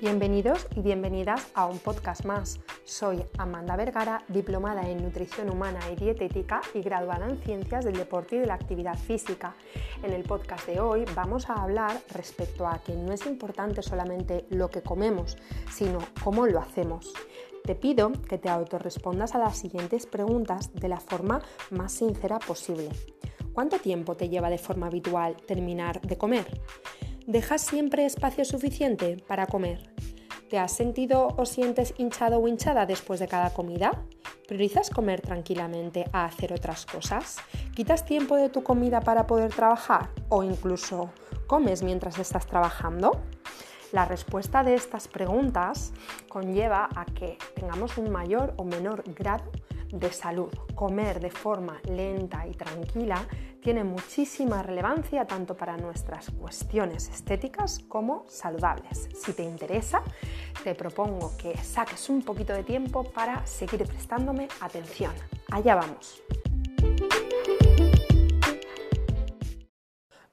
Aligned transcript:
Bienvenidos 0.00 0.66
y 0.74 0.80
bienvenidas 0.80 1.48
a 1.52 1.66
un 1.66 1.78
podcast 1.78 2.24
más. 2.24 2.58
Soy 2.86 3.22
Amanda 3.36 3.76
Vergara, 3.76 4.24
diplomada 4.28 4.88
en 4.88 5.02
nutrición 5.02 5.50
humana 5.50 5.78
y 5.92 5.96
dietética 5.96 6.62
y 6.72 6.80
graduada 6.80 7.28
en 7.28 7.36
ciencias 7.36 7.84
del 7.84 7.98
deporte 7.98 8.36
y 8.36 8.38
de 8.38 8.46
la 8.46 8.54
actividad 8.54 8.96
física. 8.96 9.54
En 10.02 10.14
el 10.14 10.22
podcast 10.22 10.66
de 10.66 10.80
hoy 10.80 11.04
vamos 11.14 11.50
a 11.50 11.62
hablar 11.62 12.00
respecto 12.14 12.66
a 12.66 12.78
que 12.78 12.94
no 12.94 13.12
es 13.12 13.26
importante 13.26 13.82
solamente 13.82 14.46
lo 14.48 14.70
que 14.70 14.80
comemos, 14.80 15.36
sino 15.70 15.98
cómo 16.24 16.46
lo 16.46 16.60
hacemos. 16.60 17.12
Te 17.62 17.74
pido 17.74 18.10
que 18.26 18.38
te 18.38 18.48
autorrespondas 18.48 19.34
a 19.34 19.38
las 19.38 19.58
siguientes 19.58 20.06
preguntas 20.06 20.72
de 20.72 20.88
la 20.88 21.00
forma 21.00 21.42
más 21.68 21.92
sincera 21.92 22.38
posible. 22.38 22.88
¿Cuánto 23.52 23.78
tiempo 23.78 24.16
te 24.16 24.30
lleva 24.30 24.48
de 24.48 24.56
forma 24.56 24.86
habitual 24.86 25.36
terminar 25.46 26.00
de 26.00 26.16
comer? 26.16 26.46
¿Dejas 27.26 27.60
siempre 27.60 28.06
espacio 28.06 28.44
suficiente 28.44 29.16
para 29.28 29.46
comer? 29.46 29.90
¿Te 30.48 30.58
has 30.58 30.72
sentido 30.72 31.28
o 31.36 31.46
sientes 31.46 31.94
hinchado 31.98 32.40
o 32.40 32.48
hinchada 32.48 32.86
después 32.86 33.20
de 33.20 33.28
cada 33.28 33.50
comida? 33.50 33.92
¿Priorizas 34.48 34.90
comer 34.90 35.20
tranquilamente 35.20 36.06
a 36.12 36.24
hacer 36.24 36.52
otras 36.52 36.86
cosas? 36.86 37.36
¿Quitas 37.74 38.04
tiempo 38.04 38.36
de 38.36 38.48
tu 38.48 38.64
comida 38.64 39.00
para 39.00 39.26
poder 39.26 39.52
trabajar? 39.52 40.10
¿O 40.28 40.42
incluso 40.42 41.10
comes 41.46 41.82
mientras 41.82 42.18
estás 42.18 42.46
trabajando? 42.46 43.20
La 43.92 44.06
respuesta 44.06 44.64
de 44.64 44.74
estas 44.74 45.06
preguntas 45.06 45.92
conlleva 46.28 46.88
a 46.96 47.04
que 47.04 47.38
tengamos 47.54 47.98
un 47.98 48.10
mayor 48.10 48.54
o 48.56 48.64
menor 48.64 49.04
grado 49.14 49.50
de 49.92 50.12
salud. 50.12 50.52
Comer 50.74 51.20
de 51.20 51.30
forma 51.30 51.80
lenta 51.88 52.46
y 52.46 52.52
tranquila 52.52 53.26
tiene 53.60 53.84
muchísima 53.84 54.62
relevancia 54.62 55.26
tanto 55.26 55.56
para 55.56 55.76
nuestras 55.76 56.30
cuestiones 56.30 57.08
estéticas 57.08 57.80
como 57.80 58.24
saludables. 58.28 59.08
Si 59.14 59.32
te 59.32 59.42
interesa, 59.42 60.02
te 60.64 60.74
propongo 60.74 61.32
que 61.36 61.56
saques 61.58 62.08
un 62.08 62.22
poquito 62.22 62.52
de 62.52 62.64
tiempo 62.64 63.04
para 63.04 63.46
seguir 63.46 63.84
prestándome 63.86 64.48
atención. 64.60 65.12
Allá 65.50 65.74
vamos. 65.74 66.22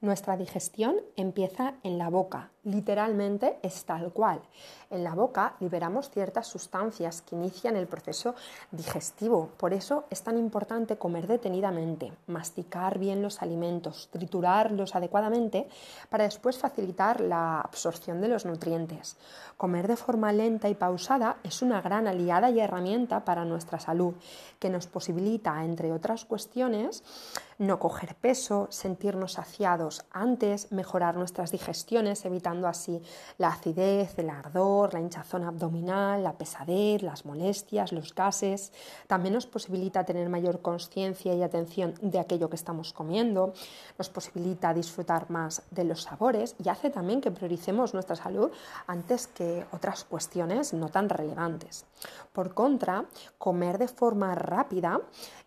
Nuestra 0.00 0.36
digestión 0.36 0.94
empieza 1.16 1.74
en 1.82 1.98
la 1.98 2.08
boca, 2.08 2.52
literalmente 2.68 3.58
es 3.62 3.84
tal 3.84 4.12
cual. 4.12 4.40
En 4.90 5.04
la 5.04 5.14
boca 5.14 5.54
liberamos 5.60 6.10
ciertas 6.10 6.46
sustancias 6.46 7.20
que 7.22 7.36
inician 7.36 7.76
el 7.76 7.86
proceso 7.86 8.34
digestivo, 8.70 9.50
por 9.58 9.74
eso 9.74 10.04
es 10.08 10.22
tan 10.22 10.38
importante 10.38 10.96
comer 10.96 11.26
detenidamente, 11.26 12.12
masticar 12.26 12.98
bien 12.98 13.20
los 13.22 13.42
alimentos, 13.42 14.08
triturarlos 14.10 14.94
adecuadamente 14.94 15.68
para 16.08 16.24
después 16.24 16.58
facilitar 16.58 17.20
la 17.20 17.60
absorción 17.60 18.20
de 18.20 18.28
los 18.28 18.46
nutrientes. 18.46 19.16
Comer 19.56 19.88
de 19.88 19.96
forma 19.96 20.32
lenta 20.32 20.68
y 20.68 20.74
pausada 20.74 21.36
es 21.42 21.62
una 21.62 21.82
gran 21.82 22.06
aliada 22.06 22.50
y 22.50 22.60
herramienta 22.60 23.24
para 23.24 23.44
nuestra 23.44 23.78
salud, 23.78 24.14
que 24.58 24.70
nos 24.70 24.86
posibilita, 24.86 25.64
entre 25.64 25.92
otras 25.92 26.24
cuestiones, 26.24 27.02
no 27.58 27.78
coger 27.78 28.14
peso, 28.14 28.68
sentirnos 28.70 29.32
saciados 29.32 30.04
antes, 30.10 30.72
mejorar 30.72 31.16
nuestras 31.16 31.50
digestiones, 31.50 32.24
evitando 32.24 32.57
así 32.66 33.00
la 33.36 33.48
acidez, 33.48 34.18
el 34.18 34.30
ardor, 34.30 34.94
la 34.94 35.00
hinchazón 35.00 35.44
abdominal, 35.44 36.24
la 36.24 36.32
pesadez, 36.32 37.02
las 37.02 37.24
molestias, 37.24 37.92
los 37.92 38.14
gases. 38.14 38.72
También 39.06 39.34
nos 39.34 39.46
posibilita 39.46 40.04
tener 40.04 40.28
mayor 40.28 40.60
conciencia 40.62 41.34
y 41.34 41.42
atención 41.42 41.94
de 42.00 42.18
aquello 42.18 42.50
que 42.50 42.56
estamos 42.56 42.92
comiendo, 42.92 43.52
nos 43.98 44.08
posibilita 44.08 44.74
disfrutar 44.74 45.30
más 45.30 45.62
de 45.70 45.84
los 45.84 46.02
sabores 46.02 46.56
y 46.62 46.68
hace 46.68 46.90
también 46.90 47.20
que 47.20 47.30
prioricemos 47.30 47.94
nuestra 47.94 48.16
salud 48.16 48.50
antes 48.86 49.26
que 49.26 49.66
otras 49.72 50.04
cuestiones 50.04 50.72
no 50.72 50.88
tan 50.88 51.08
relevantes. 51.08 51.84
Por 52.32 52.54
contra, 52.54 53.04
comer 53.36 53.78
de 53.78 53.88
forma 53.88 54.34
rápida 54.34 55.00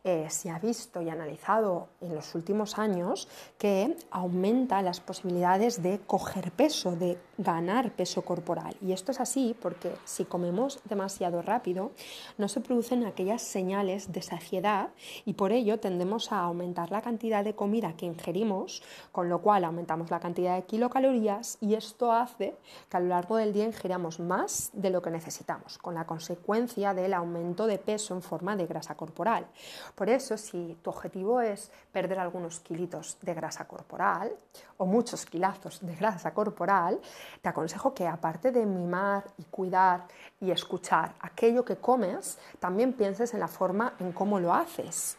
eh, 0.03 0.28
se 0.29 0.49
ha 0.49 0.59
visto 0.59 1.01
y 1.01 1.09
analizado 1.09 1.89
en 2.01 2.16
los 2.16 2.33
últimos 2.35 2.78
años 2.78 3.28
que 3.57 3.95
aumenta 4.09 4.81
las 4.81 4.99
posibilidades 4.99 5.81
de 5.83 5.99
coger 5.99 6.51
peso, 6.51 6.95
de 7.01 7.17
ganar 7.44 7.91
peso 7.91 8.22
corporal. 8.22 8.75
Y 8.81 8.91
esto 8.91 9.12
es 9.12 9.19
así 9.19 9.56
porque 9.62 9.94
si 10.06 10.25
comemos 10.25 10.79
demasiado 10.85 11.41
rápido, 11.41 11.91
no 12.38 12.47
se 12.47 12.62
producen 12.62 13.06
aquellas 13.06 13.41
señales 13.41 14.12
de 14.12 14.22
saciedad 14.22 14.90
y 15.25 15.34
por 15.34 15.52
ello 15.52 15.79
tendemos 15.79 16.31
a 16.31 16.40
aumentar 16.40 16.91
la 16.91 17.02
cantidad 17.02 17.44
de 17.44 17.56
comida 17.56 17.94
que 17.97 18.06
ingerimos, 18.06 18.84
con 19.12 19.29
lo 19.29 19.41
cual 19.41 19.63
aumentamos 19.63 20.12
la 20.12 20.19
cantidad 20.19 20.56
de 20.56 20.63
kilocalorías 20.63 21.57
y 21.62 21.75
esto 21.75 22.12
hace 22.12 22.56
que 22.90 22.97
a 22.97 23.00
lo 23.00 23.07
largo 23.07 23.38
del 23.38 23.53
día 23.53 23.66
ingiramos 23.66 24.19
más 24.19 24.69
de 24.73 24.90
lo 24.90 25.02
que 25.02 25.09
necesitamos, 25.09 25.78
con 25.78 25.96
la 25.96 26.06
consecuencia 26.06 26.94
del 26.94 27.13
aumento 27.13 27.68
de 27.68 27.78
peso 27.78 28.13
en 28.13 28.22
forma 28.22 28.56
de 28.56 28.68
grasa 28.68 28.96
corporal. 28.96 29.47
Por 29.96 30.09
eso, 30.09 30.38
si 30.38 30.78
tu 30.81 30.90
objetivo 30.90 31.41
es 31.41 31.72
perder 31.91 32.19
algunos 32.19 32.59
kilitos 32.59 33.18
de 33.22 33.34
grasa 33.34 33.68
corporal 33.68 34.31
o 34.78 34.85
muchos 34.85 35.25
kilazos 35.25 35.79
de 35.81 35.96
grasa 35.96 36.34
corporal, 36.34 37.00
te 37.41 37.49
aconsejo 37.49 37.93
que 37.93 38.07
aparte 38.07 38.51
de 38.51 38.65
mimar 38.65 39.23
y 39.37 39.43
cuidar 39.43 40.07
y 40.39 40.51
escuchar 40.51 41.13
aquello 41.19 41.65
que 41.65 41.77
comes, 41.77 42.37
también 42.59 42.93
pienses 42.93 43.33
en 43.33 43.39
la 43.39 43.47
forma 43.47 43.93
en 43.99 44.11
cómo 44.11 44.39
lo 44.39 44.53
haces. 44.53 45.17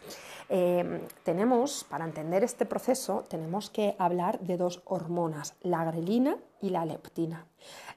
Em, 0.49 1.01
tenemos, 1.25 1.85
para 1.85 2.05
entender 2.05 2.45
este 2.45 2.67
proceso, 2.67 3.25
tenemos 3.29 3.71
que 3.71 3.97
hablar 3.99 4.39
de 4.41 4.59
dos 4.59 4.83
hormonas, 4.85 5.55
la 5.63 5.85
grelina 5.85 6.37
y 6.61 6.71
la 6.71 6.85
leptina. 6.85 7.47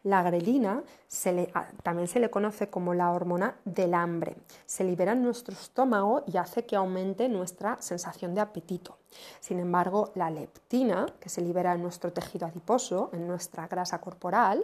La 0.03 0.23
grelina 0.23 0.83
también 1.83 2.07
se 2.07 2.19
le 2.19 2.29
conoce 2.29 2.69
como 2.69 2.93
la 2.93 3.11
hormona 3.11 3.57
del 3.65 3.93
hambre. 3.93 4.37
Se 4.65 4.83
libera 4.83 5.13
en 5.13 5.23
nuestro 5.23 5.53
estómago 5.53 6.23
y 6.27 6.37
hace 6.37 6.65
que 6.65 6.75
aumente 6.75 7.27
nuestra 7.27 7.81
sensación 7.81 8.35
de 8.35 8.41
apetito. 8.41 8.97
Sin 9.39 9.59
embargo, 9.59 10.11
la 10.15 10.29
leptina, 10.29 11.05
que 11.19 11.29
se 11.29 11.41
libera 11.41 11.73
en 11.73 11.81
nuestro 11.81 12.11
tejido 12.11 12.47
adiposo, 12.47 13.09
en 13.13 13.27
nuestra 13.27 13.67
grasa 13.67 13.99
corporal, 13.99 14.63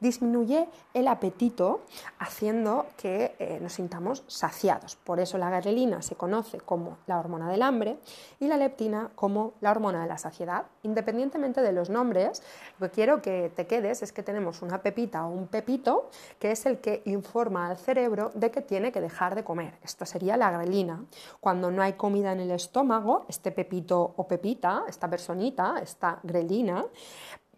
disminuye 0.00 0.68
el 0.94 1.08
apetito 1.08 1.82
haciendo 2.18 2.86
que 2.96 3.34
eh, 3.38 3.58
nos 3.60 3.74
sintamos 3.74 4.24
saciados. 4.26 4.96
Por 4.96 5.20
eso 5.20 5.38
la 5.38 5.50
grelina 5.50 6.02
se 6.02 6.16
conoce 6.16 6.58
como 6.58 6.98
la 7.06 7.18
hormona 7.18 7.50
del 7.50 7.62
hambre 7.62 7.98
y 8.40 8.48
la 8.48 8.56
leptina 8.56 9.10
como 9.14 9.54
la 9.60 9.70
hormona 9.70 10.02
de 10.02 10.08
la 10.08 10.18
saciedad. 10.18 10.64
Independientemente 10.82 11.62
de 11.62 11.72
los 11.72 11.90
nombres, 11.90 12.42
lo 12.78 12.88
que 12.88 12.92
quiero 12.92 13.22
que 13.22 13.52
te 13.54 13.66
quedes 13.66 14.02
es 14.02 14.12
que 14.12 14.22
tenemos 14.22 14.62
una 14.62 14.82
pepita 14.82 15.26
o 15.26 15.30
un 15.30 15.48
pepito 15.48 16.10
que 16.38 16.52
es 16.52 16.66
el 16.66 16.78
que 16.78 17.02
informa 17.06 17.68
al 17.68 17.76
cerebro 17.76 18.30
de 18.34 18.50
que 18.50 18.60
tiene 18.60 18.92
que 18.92 19.00
dejar 19.00 19.34
de 19.34 19.44
comer. 19.44 19.74
Esto 19.82 20.06
sería 20.06 20.36
la 20.36 20.50
grelina. 20.50 21.04
Cuando 21.40 21.70
no 21.70 21.82
hay 21.82 21.94
comida 21.94 22.32
en 22.32 22.40
el 22.40 22.50
estómago, 22.50 23.24
este 23.28 23.50
pepito 23.50 23.91
o 24.00 24.24
Pepita, 24.24 24.84
esta 24.88 25.08
personita, 25.08 25.78
esta 25.80 26.18
grelina, 26.22 26.84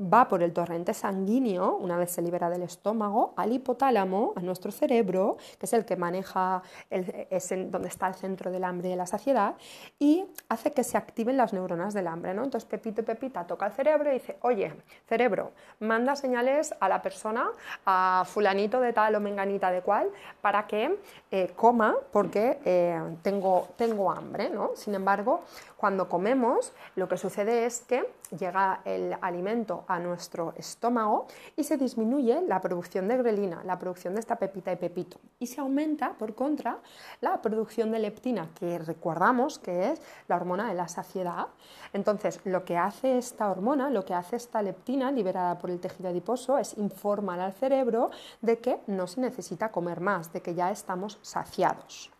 va 0.00 0.26
por 0.26 0.42
el 0.42 0.52
torrente 0.52 0.92
sanguíneo, 0.92 1.76
una 1.76 1.96
vez 1.96 2.10
se 2.10 2.22
libera 2.22 2.50
del 2.50 2.62
estómago, 2.62 3.32
al 3.36 3.52
hipotálamo, 3.52 4.32
a 4.34 4.40
nuestro 4.40 4.72
cerebro, 4.72 5.36
que 5.58 5.66
es 5.66 5.72
el 5.72 5.84
que 5.84 5.96
maneja, 5.96 6.62
es 6.90 7.48
donde 7.70 7.88
está 7.88 8.08
el 8.08 8.14
centro 8.14 8.50
del 8.50 8.64
hambre 8.64 8.88
y 8.88 8.90
de 8.90 8.96
la 8.96 9.06
saciedad, 9.06 9.54
y 9.98 10.24
hace 10.48 10.72
que 10.72 10.82
se 10.82 10.96
activen 10.96 11.36
las 11.36 11.52
neuronas 11.52 11.94
del 11.94 12.08
hambre. 12.08 12.34
¿no? 12.34 12.42
Entonces 12.42 12.68
Pepito 12.68 13.02
y 13.02 13.04
Pepita 13.04 13.46
toca 13.46 13.66
el 13.66 13.72
cerebro 13.72 14.10
y 14.10 14.14
dice, 14.14 14.36
oye, 14.42 14.72
cerebro, 15.06 15.52
manda 15.78 16.16
señales 16.16 16.74
a 16.80 16.88
la 16.88 17.00
persona, 17.00 17.48
a 17.86 18.24
fulanito 18.26 18.80
de 18.80 18.92
tal 18.92 19.14
o 19.14 19.20
menganita 19.20 19.70
de 19.70 19.82
cual, 19.82 20.08
para 20.40 20.66
que 20.66 20.98
eh, 21.30 21.52
coma 21.54 21.94
porque 22.10 22.58
eh, 22.64 23.00
tengo, 23.22 23.68
tengo 23.76 24.10
hambre. 24.10 24.50
¿no? 24.50 24.72
Sin 24.74 24.94
embargo, 24.94 25.42
cuando 25.76 26.08
comemos, 26.08 26.72
lo 26.96 27.08
que 27.08 27.16
sucede 27.16 27.66
es 27.66 27.82
que 27.82 28.04
llega 28.36 28.80
el 28.84 29.16
alimento 29.20 29.83
a 29.88 29.98
nuestro 29.98 30.54
estómago 30.56 31.26
y 31.56 31.64
se 31.64 31.76
disminuye 31.76 32.42
la 32.42 32.60
producción 32.60 33.08
de 33.08 33.16
grelina, 33.16 33.62
la 33.64 33.78
producción 33.78 34.14
de 34.14 34.20
esta 34.20 34.36
pepita 34.36 34.72
y 34.72 34.76
pepito. 34.76 35.18
Y 35.38 35.46
se 35.46 35.60
aumenta, 35.60 36.12
por 36.12 36.34
contra, 36.34 36.78
la 37.20 37.40
producción 37.40 37.90
de 37.92 37.98
leptina, 37.98 38.48
que 38.58 38.78
recordamos 38.78 39.58
que 39.58 39.92
es 39.92 40.00
la 40.28 40.36
hormona 40.36 40.68
de 40.68 40.74
la 40.74 40.88
saciedad. 40.88 41.46
Entonces, 41.92 42.40
lo 42.44 42.64
que 42.64 42.76
hace 42.76 43.18
esta 43.18 43.50
hormona, 43.50 43.90
lo 43.90 44.04
que 44.04 44.14
hace 44.14 44.36
esta 44.36 44.62
leptina 44.62 45.10
liberada 45.10 45.58
por 45.58 45.70
el 45.70 45.80
tejido 45.80 46.10
adiposo 46.10 46.58
es 46.58 46.76
informar 46.78 47.40
al 47.40 47.52
cerebro 47.52 48.10
de 48.40 48.58
que 48.58 48.80
no 48.86 49.06
se 49.06 49.20
necesita 49.20 49.70
comer 49.70 50.00
más, 50.00 50.32
de 50.32 50.40
que 50.40 50.54
ya 50.54 50.70
estamos 50.70 51.18
saciados. 51.22 52.10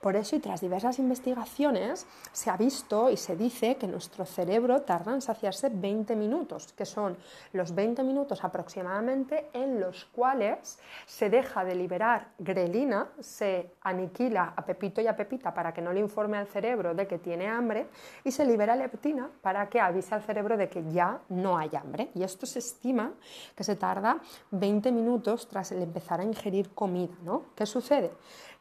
Por 0.00 0.14
eso 0.14 0.36
y 0.36 0.40
tras 0.40 0.60
diversas 0.60 0.98
investigaciones 0.98 2.06
se 2.32 2.50
ha 2.50 2.56
visto 2.56 3.10
y 3.10 3.16
se 3.16 3.36
dice 3.36 3.76
que 3.76 3.88
nuestro 3.88 4.24
cerebro 4.24 4.82
tarda 4.82 5.12
en 5.12 5.20
saciarse 5.20 5.70
20 5.70 6.14
minutos, 6.14 6.72
que 6.72 6.86
son 6.86 7.16
los 7.52 7.74
20 7.74 8.04
minutos 8.04 8.44
aproximadamente 8.44 9.48
en 9.52 9.80
los 9.80 10.04
cuales 10.06 10.78
se 11.06 11.30
deja 11.30 11.64
de 11.64 11.74
liberar 11.74 12.28
grelina, 12.38 13.08
se 13.18 13.72
aniquila 13.82 14.52
a 14.54 14.64
Pepito 14.64 15.00
y 15.00 15.06
a 15.08 15.16
Pepita 15.16 15.52
para 15.52 15.72
que 15.72 15.82
no 15.82 15.92
le 15.92 16.00
informe 16.00 16.38
al 16.38 16.46
cerebro 16.46 16.94
de 16.94 17.06
que 17.06 17.18
tiene 17.18 17.48
hambre 17.48 17.88
y 18.24 18.30
se 18.30 18.44
libera 18.44 18.76
leptina 18.76 19.28
para 19.42 19.68
que 19.68 19.80
avise 19.80 20.14
al 20.14 20.22
cerebro 20.22 20.56
de 20.56 20.68
que 20.68 20.84
ya 20.92 21.20
no 21.28 21.58
hay 21.58 21.70
hambre. 21.74 22.10
Y 22.14 22.22
esto 22.22 22.46
se 22.46 22.60
estima 22.60 23.12
que 23.56 23.64
se 23.64 23.76
tarda 23.76 24.20
20 24.52 24.92
minutos 24.92 25.48
tras 25.48 25.72
el 25.72 25.82
empezar 25.82 26.20
a 26.20 26.24
ingerir 26.24 26.70
comida. 26.70 27.14
¿no? 27.22 27.46
¿Qué 27.56 27.66
sucede? 27.66 28.12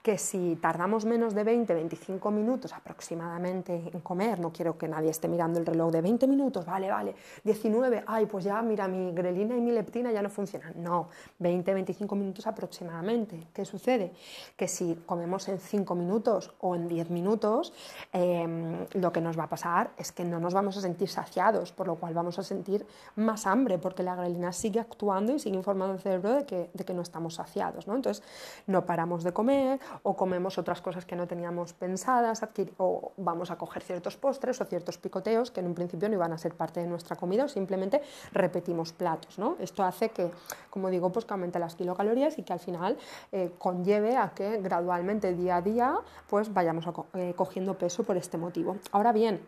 Que 0.02 0.18
si 0.18 0.56
tardamos 0.62 1.06
menos 1.06 1.34
de 1.34 1.44
20-25 1.44 2.32
minutos 2.32 2.74
aproximadamente 2.74 3.90
en 3.94 4.00
comer, 4.00 4.40
no 4.40 4.52
quiero 4.52 4.78
que 4.78 4.88
nadie 4.88 5.10
esté 5.10 5.28
mirando 5.28 5.60
el 5.60 5.66
reloj 5.66 5.92
de 5.92 6.02
20 6.02 6.28
minutos, 6.28 6.66
vale, 6.66 6.90
vale, 6.90 7.16
19, 7.44 8.04
ay, 8.08 8.26
pues 8.26 8.46
ya 8.46 8.62
mira, 8.62 8.88
mi 8.88 9.12
grelina 9.12 9.56
y 9.58 9.62
mi 9.62 9.72
leptina 9.72 10.12
ya 10.12 10.22
no 10.22 10.30
funcionan. 10.30 10.74
No, 10.82 11.10
20-25 11.42 12.16
minutos 12.16 12.48
aproximadamente. 12.48 13.48
¿Qué 13.54 13.66
sucede? 13.66 14.14
Que 14.56 14.68
si 14.68 14.96
comemos 15.06 15.48
en 15.50 15.60
5 15.60 15.96
minutos 15.96 16.54
o 16.60 16.76
en 16.76 16.88
10 16.88 17.10
minutos, 17.10 17.74
em, 18.14 18.86
lo 18.94 19.12
que 19.12 19.22
nos 19.22 19.38
va 19.38 19.44
a 19.44 19.50
pasar 19.50 19.92
es 19.98 20.12
que 20.12 20.24
no 20.24 20.40
nos 20.40 20.54
vamos 20.54 20.78
a 20.78 20.82
sentir 20.82 21.10
saciados, 21.10 21.72
por 21.72 21.88
lo 21.88 21.96
cual 21.96 22.14
vamos 22.14 22.40
a 22.40 22.44
sentir 22.44 22.86
más 23.16 23.46
hambre, 23.46 23.78
porque 23.78 24.04
la 24.04 24.16
grelina 24.16 24.54
sigue 24.54 24.80
actuando 24.80 25.34
y 25.34 25.40
sigue 25.40 25.58
informando 25.58 25.94
al 25.94 26.00
cerebro 26.00 26.34
de 26.34 26.46
que, 26.46 26.70
de 26.74 26.86
que 26.86 26.94
no 26.94 27.02
estamos 27.02 27.36
saciados. 27.36 27.88
¿no? 27.88 27.96
Entonces, 27.96 28.24
no 28.68 28.86
paramos 28.86 29.24
de 29.24 29.34
comer 29.34 29.80
o 30.04 30.16
comemos 30.16 30.58
otras 30.58 30.82
cosas 30.82 31.06
que 31.06 31.16
no 31.16 31.28
teníamos 31.28 31.74
pensadas, 31.74 32.42
o 32.78 33.12
vamos 33.18 33.52
a 33.52 33.58
coger 33.58 33.84
ciertos 33.84 34.18
postres 34.18 34.60
o 34.62 34.66
ciertos 34.66 34.98
picoteos 34.98 35.52
que 35.52 35.60
en 35.60 35.68
un 35.68 35.76
principio 35.76 36.10
no 36.10 36.16
iban 36.16 36.34
a 36.34 36.38
ser 36.38 36.54
parte 36.54 36.80
de 36.80 36.88
nuestra 36.88 37.16
comida 37.16 37.46
o 37.46 37.48
simplemente 37.48 38.02
repetimos 38.32 38.94
platos. 38.94 39.38
¿no? 39.40 39.56
Esto 39.60 39.84
hace 39.84 40.10
que, 40.10 40.32
como 40.70 40.90
digo, 40.90 41.12
pues 41.12 41.26
que 41.26 41.34
aumente 41.34 41.60
las 41.60 41.76
kilocalorías 41.76 42.38
y 42.38 42.44
que 42.44 42.54
al 42.54 42.60
final 42.60 42.98
eh, 43.32 43.52
conlleve 43.58 44.18
a 44.18 44.30
que 44.30 44.62
gradualmente 44.62 45.34
día 45.34 45.58
a 45.58 45.62
día 45.62 45.96
pues 46.30 46.54
vayamos 46.54 46.86
eh, 47.14 47.34
cogiendo 47.36 47.78
peso 47.78 48.04
por 48.04 48.18
este 48.18 48.38
motivo. 48.38 48.78
Ahora 48.92 49.12
bien, 49.12 49.42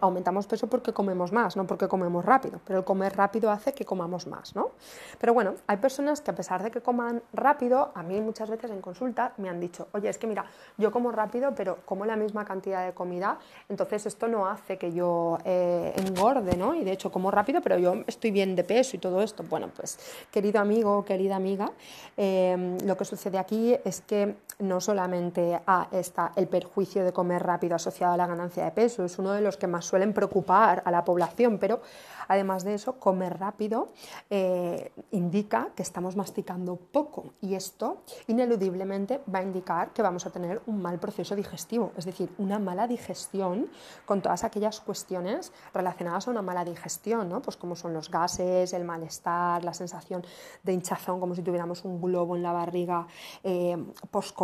aumentamos 0.00 0.46
peso 0.46 0.66
porque 0.66 0.92
comemos 0.92 1.32
más, 1.32 1.56
no 1.56 1.66
porque 1.66 1.88
comemos 1.88 2.24
rápido, 2.24 2.60
pero 2.64 2.80
el 2.80 2.84
comer 2.84 3.16
rápido 3.16 3.50
hace 3.50 3.72
que 3.72 3.84
comamos 3.84 4.26
más, 4.26 4.54
¿no? 4.54 4.72
Pero 5.20 5.34
bueno, 5.34 5.54
hay 5.66 5.76
personas 5.76 6.20
que 6.20 6.30
a 6.30 6.34
pesar 6.34 6.62
de 6.62 6.70
que 6.70 6.80
coman 6.80 7.22
rápido, 7.32 7.92
a 7.94 8.02
mí 8.02 8.20
muchas 8.20 8.50
veces 8.50 8.70
en 8.70 8.80
consulta 8.80 9.34
me 9.36 9.48
han 9.48 9.60
dicho, 9.60 9.88
oye, 9.92 10.08
es 10.08 10.18
que 10.18 10.26
mira, 10.26 10.44
yo 10.76 10.90
como 10.90 11.12
rápido, 11.12 11.54
pero 11.54 11.78
como 11.84 12.04
la 12.06 12.16
misma 12.16 12.44
cantidad 12.44 12.84
de 12.86 12.92
comida, 12.92 13.38
entonces 13.68 14.06
esto 14.06 14.26
no 14.28 14.46
hace 14.48 14.78
que 14.78 14.92
yo 14.92 15.38
eh, 15.44 15.92
engorde, 15.96 16.56
¿no? 16.56 16.74
Y 16.74 16.84
de 16.84 16.92
hecho 16.92 17.12
como 17.12 17.30
rápido, 17.30 17.60
pero 17.60 17.78
yo 17.78 18.02
estoy 18.06 18.30
bien 18.30 18.56
de 18.56 18.64
peso 18.64 18.96
y 18.96 18.98
todo 18.98 19.22
esto. 19.22 19.44
Bueno, 19.48 19.70
pues 19.74 19.98
querido 20.30 20.60
amigo, 20.60 21.04
querida 21.04 21.36
amiga, 21.36 21.70
em, 22.16 22.78
lo 22.84 22.96
que 22.96 23.04
sucede 23.04 23.38
aquí 23.38 23.76
es 23.84 24.00
que 24.00 24.34
no 24.58 24.80
solamente 24.80 25.60
está 25.92 26.32
el 26.36 26.48
perjuicio 26.48 27.04
de 27.04 27.12
comer 27.12 27.42
rápido 27.42 27.76
asociado 27.76 28.14
a 28.14 28.16
la 28.16 28.26
ganancia 28.26 28.64
de 28.64 28.70
peso, 28.72 29.04
es 29.04 29.18
uno 29.18 29.32
de 29.32 29.40
los 29.40 29.56
que 29.56 29.66
más 29.66 29.84
suelen 29.84 30.12
preocupar 30.12 30.82
a 30.84 30.90
la 30.90 31.04
población, 31.04 31.58
pero 31.58 31.80
Además 32.28 32.62
de 32.62 32.74
eso, 32.74 33.00
comer 33.00 33.38
rápido 33.38 33.88
eh, 34.28 34.92
indica 35.10 35.70
que 35.74 35.82
estamos 35.82 36.14
masticando 36.14 36.76
poco 36.76 37.32
y 37.40 37.54
esto 37.54 38.02
ineludiblemente 38.26 39.20
va 39.34 39.38
a 39.40 39.42
indicar 39.42 39.92
que 39.92 40.02
vamos 40.02 40.26
a 40.26 40.30
tener 40.30 40.60
un 40.66 40.80
mal 40.80 40.98
proceso 40.98 41.34
digestivo, 41.34 41.92
es 41.96 42.04
decir, 42.04 42.30
una 42.36 42.58
mala 42.58 42.86
digestión 42.86 43.68
con 44.04 44.20
todas 44.20 44.44
aquellas 44.44 44.80
cuestiones 44.80 45.52
relacionadas 45.72 46.28
a 46.28 46.30
una 46.30 46.42
mala 46.42 46.64
digestión, 46.64 47.30
¿no? 47.30 47.40
pues 47.40 47.56
como 47.56 47.74
son 47.74 47.94
los 47.94 48.10
gases, 48.10 48.74
el 48.74 48.84
malestar, 48.84 49.64
la 49.64 49.72
sensación 49.72 50.22
de 50.62 50.72
hinchazón 50.74 51.20
como 51.20 51.34
si 51.34 51.42
tuviéramos 51.42 51.84
un 51.86 52.00
globo 52.00 52.36
en 52.36 52.42
la 52.42 52.52
barriga 52.52 53.06
eh, 53.42 53.82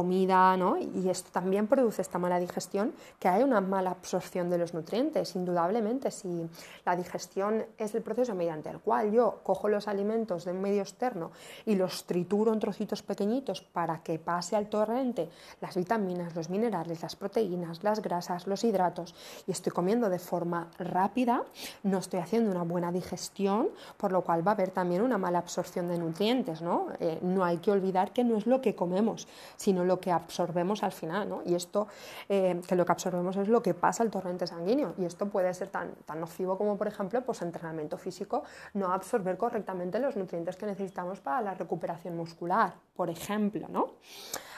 poscomida, 0.04 0.56
¿no? 0.56 0.76
y 0.76 1.08
esto 1.08 1.30
también 1.32 1.66
produce 1.66 2.02
esta 2.02 2.18
mala 2.18 2.38
digestión, 2.38 2.92
que 3.18 3.28
hay 3.28 3.42
una 3.42 3.60
mala 3.60 3.90
absorción 3.90 4.50
de 4.50 4.58
los 4.58 4.74
nutrientes, 4.74 5.34
indudablemente, 5.34 6.10
si 6.10 6.46
la 6.84 6.94
digestión 6.94 7.64
es 7.78 7.94
el 7.94 8.02
proceso 8.02 8.34
mediante 8.34 8.68
el 8.68 8.80
cual 8.80 9.12
yo 9.12 9.40
cojo 9.42 9.68
los 9.68 9.88
alimentos 9.88 10.44
de 10.44 10.52
un 10.52 10.60
medio 10.60 10.82
externo 10.82 11.30
y 11.64 11.74
los 11.74 12.04
trituro 12.04 12.52
en 12.52 12.60
trocitos 12.60 13.02
pequeñitos 13.02 13.62
para 13.62 14.02
que 14.02 14.18
pase 14.18 14.56
al 14.56 14.68
torrente 14.68 15.30
las 15.60 15.74
vitaminas, 15.76 16.34
los 16.34 16.50
minerales, 16.50 17.02
las 17.02 17.16
proteínas, 17.16 17.82
las 17.82 18.02
grasas, 18.02 18.46
los 18.46 18.62
hidratos 18.62 19.14
y 19.46 19.52
estoy 19.52 19.72
comiendo 19.72 20.10
de 20.10 20.18
forma 20.18 20.68
rápida, 20.78 21.44
no 21.82 21.98
estoy 21.98 22.20
haciendo 22.20 22.50
una 22.50 22.62
buena 22.62 22.92
digestión, 22.92 23.68
por 23.96 24.12
lo 24.12 24.22
cual 24.22 24.46
va 24.46 24.52
a 24.52 24.54
haber 24.54 24.70
también 24.70 25.02
una 25.02 25.18
mala 25.18 25.38
absorción 25.38 25.88
de 25.88 25.98
nutrientes. 25.98 26.60
No, 26.60 26.88
eh, 27.00 27.18
no 27.22 27.44
hay 27.44 27.58
que 27.58 27.70
olvidar 27.70 28.12
que 28.12 28.24
no 28.24 28.36
es 28.36 28.46
lo 28.46 28.60
que 28.60 28.74
comemos, 28.74 29.26
sino 29.56 29.84
lo 29.84 29.93
que 29.98 30.12
absorbemos 30.12 30.82
al 30.82 30.92
final. 30.92 31.28
¿no? 31.28 31.42
Y 31.44 31.54
esto, 31.54 31.88
eh, 32.28 32.60
que 32.66 32.76
lo 32.76 32.84
que 32.84 32.92
absorbemos 32.92 33.36
es 33.36 33.48
lo 33.48 33.62
que 33.62 33.74
pasa 33.74 34.02
al 34.02 34.10
torrente 34.10 34.46
sanguíneo. 34.46 34.94
Y 34.98 35.04
esto 35.04 35.26
puede 35.26 35.52
ser 35.54 35.68
tan, 35.68 35.92
tan 36.06 36.20
nocivo 36.20 36.56
como, 36.56 36.76
por 36.76 36.86
ejemplo, 36.86 37.20
pues 37.22 37.42
entre 37.42 37.64
entrenamiento 37.64 37.96
físico, 37.96 38.44
no 38.74 38.92
absorber 38.92 39.36
correctamente 39.36 39.98
los 39.98 40.16
nutrientes 40.16 40.56
que 40.56 40.66
necesitamos 40.66 41.20
para 41.20 41.40
la 41.40 41.54
recuperación 41.54 42.16
muscular, 42.16 42.74
por 42.94 43.08
ejemplo, 43.08 43.66
¿no? 43.68 43.92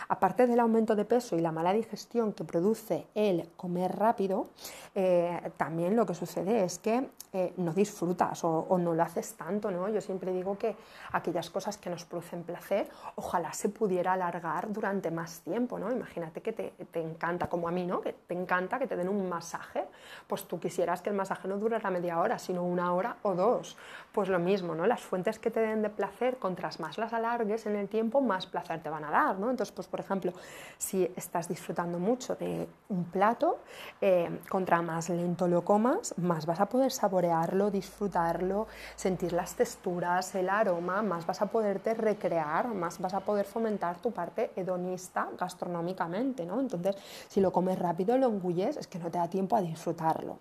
Aparte 0.08 0.46
del 0.46 0.60
aumento 0.60 0.94
de 0.94 1.04
peso 1.04 1.36
y 1.36 1.40
la 1.40 1.52
mala 1.52 1.72
digestión 1.72 2.32
que 2.32 2.44
produce 2.44 3.06
el 3.14 3.48
comer 3.56 3.96
rápido, 3.96 4.48
eh, 4.94 5.50
también 5.56 5.96
lo 5.96 6.06
que 6.06 6.14
sucede 6.14 6.64
es 6.64 6.78
que 6.78 7.08
eh, 7.32 7.52
no 7.58 7.72
disfrutas 7.74 8.44
o, 8.44 8.78
no 8.78 8.94
lo 8.94 9.02
haces 9.02 9.34
tanto. 9.34 9.70
¿no? 9.70 9.88
Yo 9.88 10.00
siempre 10.00 10.32
digo 10.32 10.56
que 10.56 10.76
aquellas 11.12 11.50
cosas 11.50 11.76
que 11.76 11.90
nos 11.90 12.04
producen 12.04 12.44
placer, 12.44 12.88
ojalá 13.16 13.52
se 13.52 13.68
pudiera 13.68 14.12
alargar 14.14 14.72
durante 14.72 15.10
más 15.10 15.40
tiempo. 15.40 15.78
¿no? 15.78 15.92
Imagínate 15.92 16.40
que 16.40 16.52
te, 16.52 16.70
te 16.90 17.00
encanta, 17.00 17.48
como 17.48 17.68
a 17.68 17.72
mí, 17.72 17.84
¿no? 17.84 18.00
que 18.00 18.12
te 18.12 18.34
encanta 18.34 18.78
que 18.78 18.86
te 18.86 18.96
den 18.96 19.08
un 19.08 19.28
masaje, 19.28 19.84
pues 20.26 20.44
tú 20.44 20.58
quisieras 20.60 21.02
que 21.02 21.10
el 21.10 21.16
masaje 21.16 21.48
no 21.48 21.58
durara 21.58 21.90
media 21.90 22.20
hora, 22.20 22.38
sino 22.38 22.64
una 22.64 22.94
hora 22.94 23.16
o 23.22 23.34
dos. 23.34 23.76
Pues 24.12 24.28
lo 24.28 24.38
mismo, 24.38 24.74
¿no? 24.74 24.86
las 24.86 25.02
fuentes 25.02 25.38
que 25.38 25.50
te 25.50 25.60
den 25.60 25.82
de 25.82 25.90
placer, 25.90 26.38
contras 26.38 26.80
más 26.80 26.96
las 26.96 27.12
alargues 27.12 27.66
en 27.66 27.76
el 27.76 27.88
tiempo, 27.88 28.20
más 28.20 28.46
placer 28.46 28.82
te 28.82 28.88
van 28.88 29.04
a 29.04 29.10
dar. 29.10 29.38
¿no? 29.38 29.50
Entonces, 29.50 29.74
pues 29.74 29.88
por 29.96 30.04
ejemplo, 30.04 30.32
si 30.76 31.10
estás 31.16 31.48
disfrutando 31.48 31.98
mucho 31.98 32.36
de 32.36 32.68
un 32.90 33.04
plato, 33.04 33.60
eh, 33.98 34.40
contra 34.46 34.82
más 34.82 35.08
lento 35.08 35.48
lo 35.48 35.64
comas, 35.64 36.12
más 36.18 36.44
vas 36.44 36.60
a 36.60 36.66
poder 36.66 36.92
saborearlo, 36.92 37.70
disfrutarlo, 37.70 38.66
sentir 38.94 39.32
las 39.32 39.54
texturas, 39.54 40.34
el 40.34 40.50
aroma, 40.50 41.00
más 41.00 41.24
vas 41.24 41.40
a 41.40 41.46
poderte 41.46 41.94
recrear, 41.94 42.68
más 42.68 43.00
vas 43.00 43.14
a 43.14 43.20
poder 43.20 43.46
fomentar 43.46 43.96
tu 43.96 44.12
parte 44.12 44.50
hedonista 44.54 45.28
gastronómicamente, 45.38 46.44
¿no? 46.44 46.60
Entonces, 46.60 46.94
si 47.28 47.40
lo 47.40 47.50
comes 47.50 47.78
rápido, 47.78 48.18
lo 48.18 48.26
engulles, 48.26 48.76
es 48.76 48.86
que 48.86 48.98
no 48.98 49.10
te 49.10 49.16
da 49.16 49.30
tiempo 49.30 49.56
a 49.56 49.62
disfrutarlo. 49.62 50.36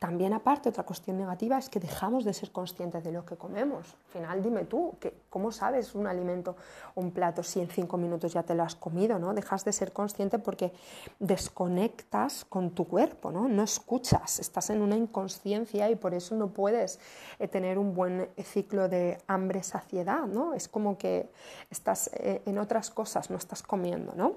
También 0.00 0.32
aparte, 0.32 0.70
otra 0.70 0.84
cuestión 0.84 1.18
negativa 1.18 1.58
es 1.58 1.68
que 1.68 1.78
dejamos 1.78 2.24
de 2.24 2.32
ser 2.32 2.50
conscientes 2.52 3.04
de 3.04 3.12
lo 3.12 3.26
que 3.26 3.36
comemos. 3.36 3.86
Al 4.06 4.12
final, 4.12 4.42
dime 4.42 4.64
tú, 4.64 4.94
¿cómo 5.28 5.52
sabes 5.52 5.94
un 5.94 6.06
alimento, 6.06 6.56
un 6.94 7.10
plato, 7.10 7.42
si 7.42 7.60
en 7.60 7.68
cinco 7.68 7.98
minutos 7.98 8.32
ya 8.32 8.42
te 8.42 8.54
lo 8.54 8.62
has 8.62 8.74
comido? 8.74 9.18
¿no? 9.18 9.34
Dejas 9.34 9.62
de 9.66 9.74
ser 9.74 9.92
consciente 9.92 10.38
porque 10.38 10.72
desconectas 11.18 12.46
con 12.46 12.70
tu 12.70 12.88
cuerpo, 12.88 13.30
¿no? 13.30 13.46
no 13.46 13.62
escuchas, 13.62 14.38
estás 14.38 14.70
en 14.70 14.80
una 14.80 14.96
inconsciencia 14.96 15.90
y 15.90 15.96
por 15.96 16.14
eso 16.14 16.34
no 16.34 16.48
puedes 16.48 16.98
eh, 17.38 17.46
tener 17.46 17.76
un 17.76 17.94
buen 17.94 18.30
ciclo 18.42 18.88
de 18.88 19.18
hambre-saciedad. 19.26 20.24
¿no? 20.24 20.54
Es 20.54 20.66
como 20.66 20.96
que 20.96 21.28
estás 21.68 22.08
eh, 22.14 22.40
en 22.46 22.56
otras 22.56 22.88
cosas, 22.88 23.28
no 23.28 23.36
estás 23.36 23.62
comiendo. 23.62 24.14
¿no? 24.16 24.36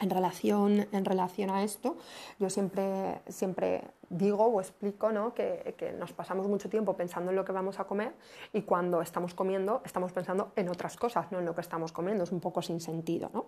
En 0.00 0.10
relación, 0.10 0.86
en 0.92 1.04
relación 1.04 1.48
a 1.50 1.62
esto, 1.62 1.96
yo 2.38 2.50
siempre, 2.50 3.22
siempre 3.28 3.84
digo 4.10 4.46
o 4.46 4.60
explico 4.60 5.12
¿no? 5.12 5.34
que, 5.34 5.74
que, 5.78 5.92
nos 5.92 6.12
pasamos 6.12 6.46
mucho 6.48 6.68
tiempo 6.68 6.96
pensando 6.96 7.30
en 7.30 7.36
lo 7.36 7.44
que 7.44 7.52
vamos 7.52 7.80
a 7.80 7.84
comer 7.84 8.12
y 8.52 8.62
cuando 8.62 9.00
estamos 9.02 9.34
comiendo 9.34 9.82
estamos 9.84 10.12
pensando 10.12 10.52
en 10.56 10.68
otras 10.68 10.96
cosas, 10.96 11.30
no 11.32 11.38
en 11.38 11.44
lo 11.44 11.54
que 11.54 11.60
estamos 11.60 11.92
comiendo, 11.92 12.24
es 12.24 12.32
un 12.32 12.40
poco 12.40 12.62
sin 12.62 12.80
sentido. 12.80 13.30
¿no? 13.32 13.46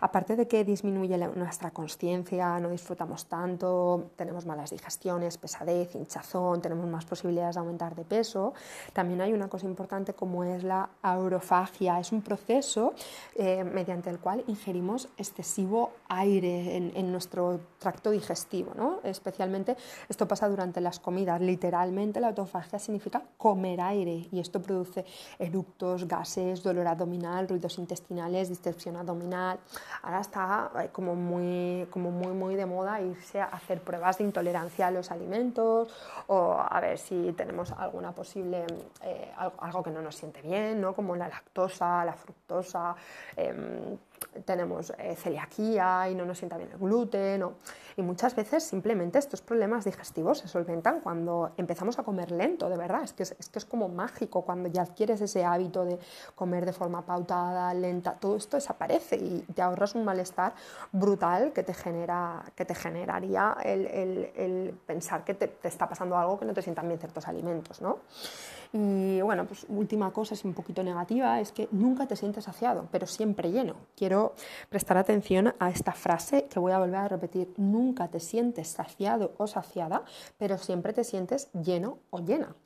Aparte 0.00 0.36
de 0.36 0.48
que 0.48 0.64
disminuye 0.64 1.16
nuestra 1.16 1.70
conciencia, 1.70 2.58
no 2.58 2.70
disfrutamos 2.70 3.26
tanto, 3.26 4.10
tenemos 4.16 4.46
malas 4.46 4.70
digestiones, 4.70 5.38
pesadez, 5.38 5.94
hinchazón, 5.94 6.60
tenemos 6.60 6.86
más 6.86 7.04
posibilidades 7.04 7.54
de 7.54 7.60
aumentar 7.60 7.94
de 7.94 8.04
peso, 8.04 8.54
también 8.92 9.20
hay 9.20 9.32
una 9.32 9.48
cosa 9.48 9.66
importante 9.66 10.14
como 10.14 10.44
es 10.44 10.64
la 10.64 10.90
aurofagia, 11.02 11.98
es 11.98 12.12
un 12.12 12.22
proceso 12.22 12.94
eh, 13.34 13.64
mediante 13.64 14.10
el 14.10 14.18
cual 14.18 14.44
ingerimos 14.46 15.08
excesivo 15.16 15.92
aire 16.08 16.76
en, 16.76 16.92
en 16.94 17.12
nuestro 17.12 17.60
tracto 17.78 18.10
digestivo, 18.10 18.72
¿no? 18.76 19.00
especialmente 19.04 19.73
Esto 20.08 20.26
pasa 20.26 20.48
durante 20.48 20.80
las 20.80 20.98
comidas. 20.98 21.40
Literalmente 21.40 22.20
la 22.20 22.28
autofagia 22.28 22.78
significa 22.78 23.22
comer 23.36 23.80
aire 23.80 24.26
y 24.30 24.40
esto 24.40 24.60
produce 24.60 25.04
eructos, 25.38 26.06
gases, 26.06 26.62
dolor 26.62 26.86
abdominal, 26.86 27.48
ruidos 27.48 27.78
intestinales, 27.78 28.48
distensión 28.48 28.96
abdominal. 28.96 29.58
Ahora 30.02 30.20
está 30.20 30.70
eh, 30.80 30.88
como 30.92 31.14
muy, 31.14 31.86
como 31.90 32.10
muy, 32.10 32.32
muy 32.32 32.54
de 32.54 32.66
moda 32.66 33.00
irse 33.00 33.40
a 33.40 33.46
hacer 33.46 33.80
pruebas 33.80 34.18
de 34.18 34.24
intolerancia 34.24 34.86
a 34.86 34.90
los 34.90 35.10
alimentos 35.10 35.88
o 36.26 36.56
a 36.58 36.80
ver 36.80 36.98
si 36.98 37.32
tenemos 37.32 37.72
alguna 37.72 38.12
posible, 38.12 38.64
eh, 39.02 39.32
algo, 39.58 39.82
que 39.82 39.90
no 39.90 40.02
nos 40.02 40.16
siente 40.16 40.40
bien, 40.42 40.80
¿no? 40.80 40.94
como 40.94 41.16
la 41.16 41.28
lactosa, 41.28 42.04
la 42.04 42.14
fructosa. 42.14 42.94
Em, 43.36 43.96
tenemos 44.44 44.92
eh, 44.98 45.16
celiaquía 45.16 46.08
y 46.08 46.14
no 46.14 46.24
nos 46.24 46.38
sienta 46.38 46.56
bien 46.56 46.70
el 46.72 46.78
gluten. 46.78 47.44
Y 47.96 48.02
muchas 48.02 48.34
veces 48.34 48.64
simplemente 48.64 49.18
estos 49.18 49.40
problemas 49.40 49.84
digestivos 49.84 50.38
se 50.38 50.48
solventan 50.48 51.00
cuando 51.00 51.52
empezamos 51.56 51.98
a 51.98 52.02
comer 52.02 52.32
lento, 52.32 52.68
de 52.68 52.76
verdad. 52.76 53.04
Es 53.04 53.12
que 53.12 53.22
es, 53.22 53.34
que 53.34 53.58
es 53.58 53.64
como 53.64 53.88
mágico 53.88 54.42
cuando 54.42 54.68
ya 54.68 54.82
adquieres 54.82 55.20
ese 55.20 55.44
hábito 55.44 55.84
de 55.84 55.98
comer 56.34 56.66
de 56.66 56.72
forma 56.72 57.02
pautada, 57.02 57.72
lenta. 57.74 58.14
Todo 58.14 58.36
esto 58.36 58.56
desaparece 58.56 59.16
y 59.16 59.40
te 59.54 59.62
ahorras 59.62 59.94
un 59.94 60.04
malestar 60.04 60.54
brutal 60.90 61.52
que 61.52 61.62
te, 61.62 61.74
genera, 61.74 62.44
que 62.56 62.64
te 62.64 62.74
generaría 62.74 63.56
el, 63.62 63.86
el, 64.34 64.74
pensar 64.86 65.24
que 65.24 65.34
te, 65.34 65.48
te, 65.48 65.68
está 65.68 65.88
pasando 65.88 66.16
algo 66.16 66.38
que 66.38 66.44
no 66.44 66.54
te 66.54 66.62
sientan 66.62 66.88
bien 66.88 66.98
ciertos 66.98 67.28
alimentos. 67.28 67.80
¿no? 67.80 67.98
Y 68.76 69.20
bueno, 69.20 69.46
pues 69.46 69.66
última 69.68 70.10
cosa, 70.10 70.34
es 70.34 70.44
un 70.44 70.52
poquito 70.52 70.82
negativa, 70.82 71.40
es 71.40 71.52
que 71.52 71.68
nunca 71.70 72.08
te 72.08 72.16
sientes 72.16 72.42
saciado, 72.42 72.88
pero 72.90 73.06
siempre 73.06 73.52
lleno. 73.52 73.76
Quiero 73.96 74.34
prestar 74.68 74.96
atención 74.96 75.54
a 75.60 75.70
esta 75.70 75.92
frase 75.92 76.46
que 76.50 76.58
voy 76.58 76.72
a 76.72 76.80
volver 76.80 76.96
a 76.96 77.06
repetir. 77.06 77.54
Nunca 77.56 78.08
te 78.08 78.18
sientes 78.18 78.66
saciado 78.66 79.32
o 79.38 79.46
saciada, 79.46 80.02
pero 80.38 80.58
siempre 80.58 80.92
te 80.92 81.04
sientes 81.04 81.52
lleno 81.52 81.98
o 82.10 82.18
llena. 82.18 82.56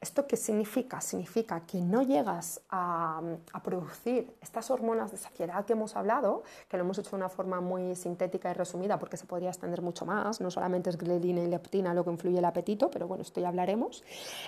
¿Esto 0.00 0.28
qué 0.28 0.36
significa? 0.36 1.00
Significa 1.00 1.66
que 1.66 1.80
no 1.80 2.02
llegas 2.02 2.60
a, 2.70 3.20
producir 3.64 4.32
estas 4.40 4.70
hormonas 4.70 5.10
de 5.10 5.16
saciedad 5.16 5.64
que 5.64 5.72
hemos 5.72 5.96
hablado, 5.96 6.44
que 6.68 6.76
lo 6.76 6.84
hemos 6.84 6.98
hecho 6.98 7.10
de 7.10 7.16
una 7.16 7.28
forma 7.28 7.60
muy 7.60 7.96
sintética 7.96 8.50
y 8.50 8.52
resumida 8.52 8.98
porque 8.98 9.16
se 9.16 9.26
podría 9.26 9.48
extender 9.48 9.82
mucho 9.82 10.06
más, 10.06 10.40
no 10.40 10.50
solamente 10.50 10.88
es 10.90 10.96
grelina 10.96 11.42
y 11.42 11.48
leptina 11.48 11.92
lo 11.94 12.04
que 12.04 12.10
influye 12.10 12.38
el 12.38 12.44
apetito, 12.44 12.90
pero 12.90 13.08
bueno, 13.08 13.22
esto 13.22 13.40
ya 13.40 13.48
hablaremos. 13.48 14.04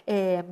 Eh, 0.07 0.45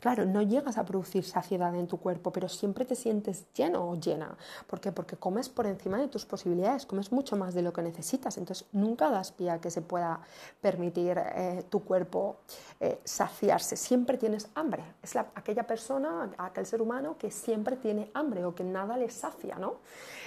claro, 0.00 0.26
no 0.26 0.42
llegas 0.42 0.76
a 0.76 0.84
producir 0.84 1.24
saciedad 1.24 1.74
en 1.74 1.86
tu 1.86 1.96
cuerpo, 1.96 2.30
pero 2.30 2.48
siempre 2.48 2.84
te 2.84 2.94
sientes 2.94 3.46
lleno 3.54 3.88
o 3.88 3.94
llena. 3.96 4.36
¿Por 4.66 4.80
qué? 4.80 4.92
Porque 4.92 5.16
comes 5.16 5.48
por 5.48 5.66
encima 5.66 5.98
de 5.98 6.08
tus 6.08 6.26
posibilidades, 6.26 6.84
comes 6.84 7.10
mucho 7.10 7.36
más 7.36 7.54
de 7.54 7.62
lo 7.62 7.72
que 7.72 7.80
necesitas, 7.80 8.36
entonces 8.36 8.68
nunca 8.72 9.10
das 9.10 9.32
pie 9.32 9.50
a 9.50 9.60
que 9.60 9.70
se 9.70 9.80
pueda 9.80 10.20
permitir 10.60 11.18
eh, 11.18 11.64
tu 11.70 11.82
cuerpo 11.82 12.36
eh, 12.80 13.00
saciarse, 13.04 13.76
siempre 13.76 14.18
tienes 14.18 14.41
hambre. 14.54 14.84
Es 15.02 15.16
aquella 15.16 15.66
persona, 15.66 16.30
aquel 16.38 16.66
ser 16.66 16.82
humano 16.82 17.16
que 17.18 17.30
siempre 17.30 17.76
tiene 17.76 18.10
hambre 18.14 18.44
o 18.44 18.54
que 18.54 18.64
nada 18.64 18.96
le 18.96 19.10
sacia, 19.10 19.56
¿no? 19.56 19.76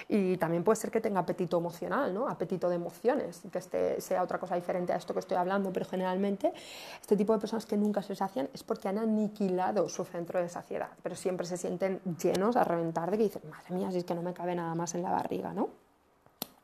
Y 0.08 0.36
también 0.36 0.62
puede 0.62 0.76
ser 0.76 0.90
que 0.90 1.00
tenga 1.00 1.20
apetito 1.20 1.58
emocional, 1.58 2.14
¿no? 2.14 2.28
Apetito 2.28 2.68
de 2.68 2.76
emociones, 2.76 3.42
que 3.50 3.58
este 3.58 4.00
sea 4.00 4.22
otra 4.22 4.38
cosa 4.38 4.54
diferente 4.54 4.92
a 4.92 4.96
esto 4.96 5.12
que 5.12 5.20
estoy 5.20 5.36
hablando, 5.36 5.72
pero 5.72 5.86
generalmente 5.86 6.52
este 7.00 7.16
tipo 7.16 7.32
de 7.32 7.38
personas 7.40 7.66
que 7.66 7.76
nunca 7.76 8.02
se 8.02 8.14
sacian 8.14 8.48
es 8.52 8.62
porque 8.62 8.88
han 8.88 8.98
aniquilado 8.98 9.88
su 9.88 10.04
centro 10.04 10.40
de 10.40 10.48
saciedad, 10.48 10.90
pero 11.02 11.16
siempre 11.16 11.46
se 11.46 11.56
sienten 11.56 12.00
llenos 12.22 12.56
a 12.56 12.64
reventar 12.64 13.10
de 13.10 13.18
que 13.18 13.24
dicen, 13.24 13.42
madre 13.50 13.74
mía, 13.74 13.90
si 13.90 13.98
es 13.98 14.04
que 14.04 14.14
no 14.14 14.22
me 14.22 14.32
cabe 14.32 14.54
nada 14.54 14.74
más 14.74 14.94
en 14.94 15.02
la 15.02 15.10
barriga, 15.10 15.52
¿no? 15.52 15.85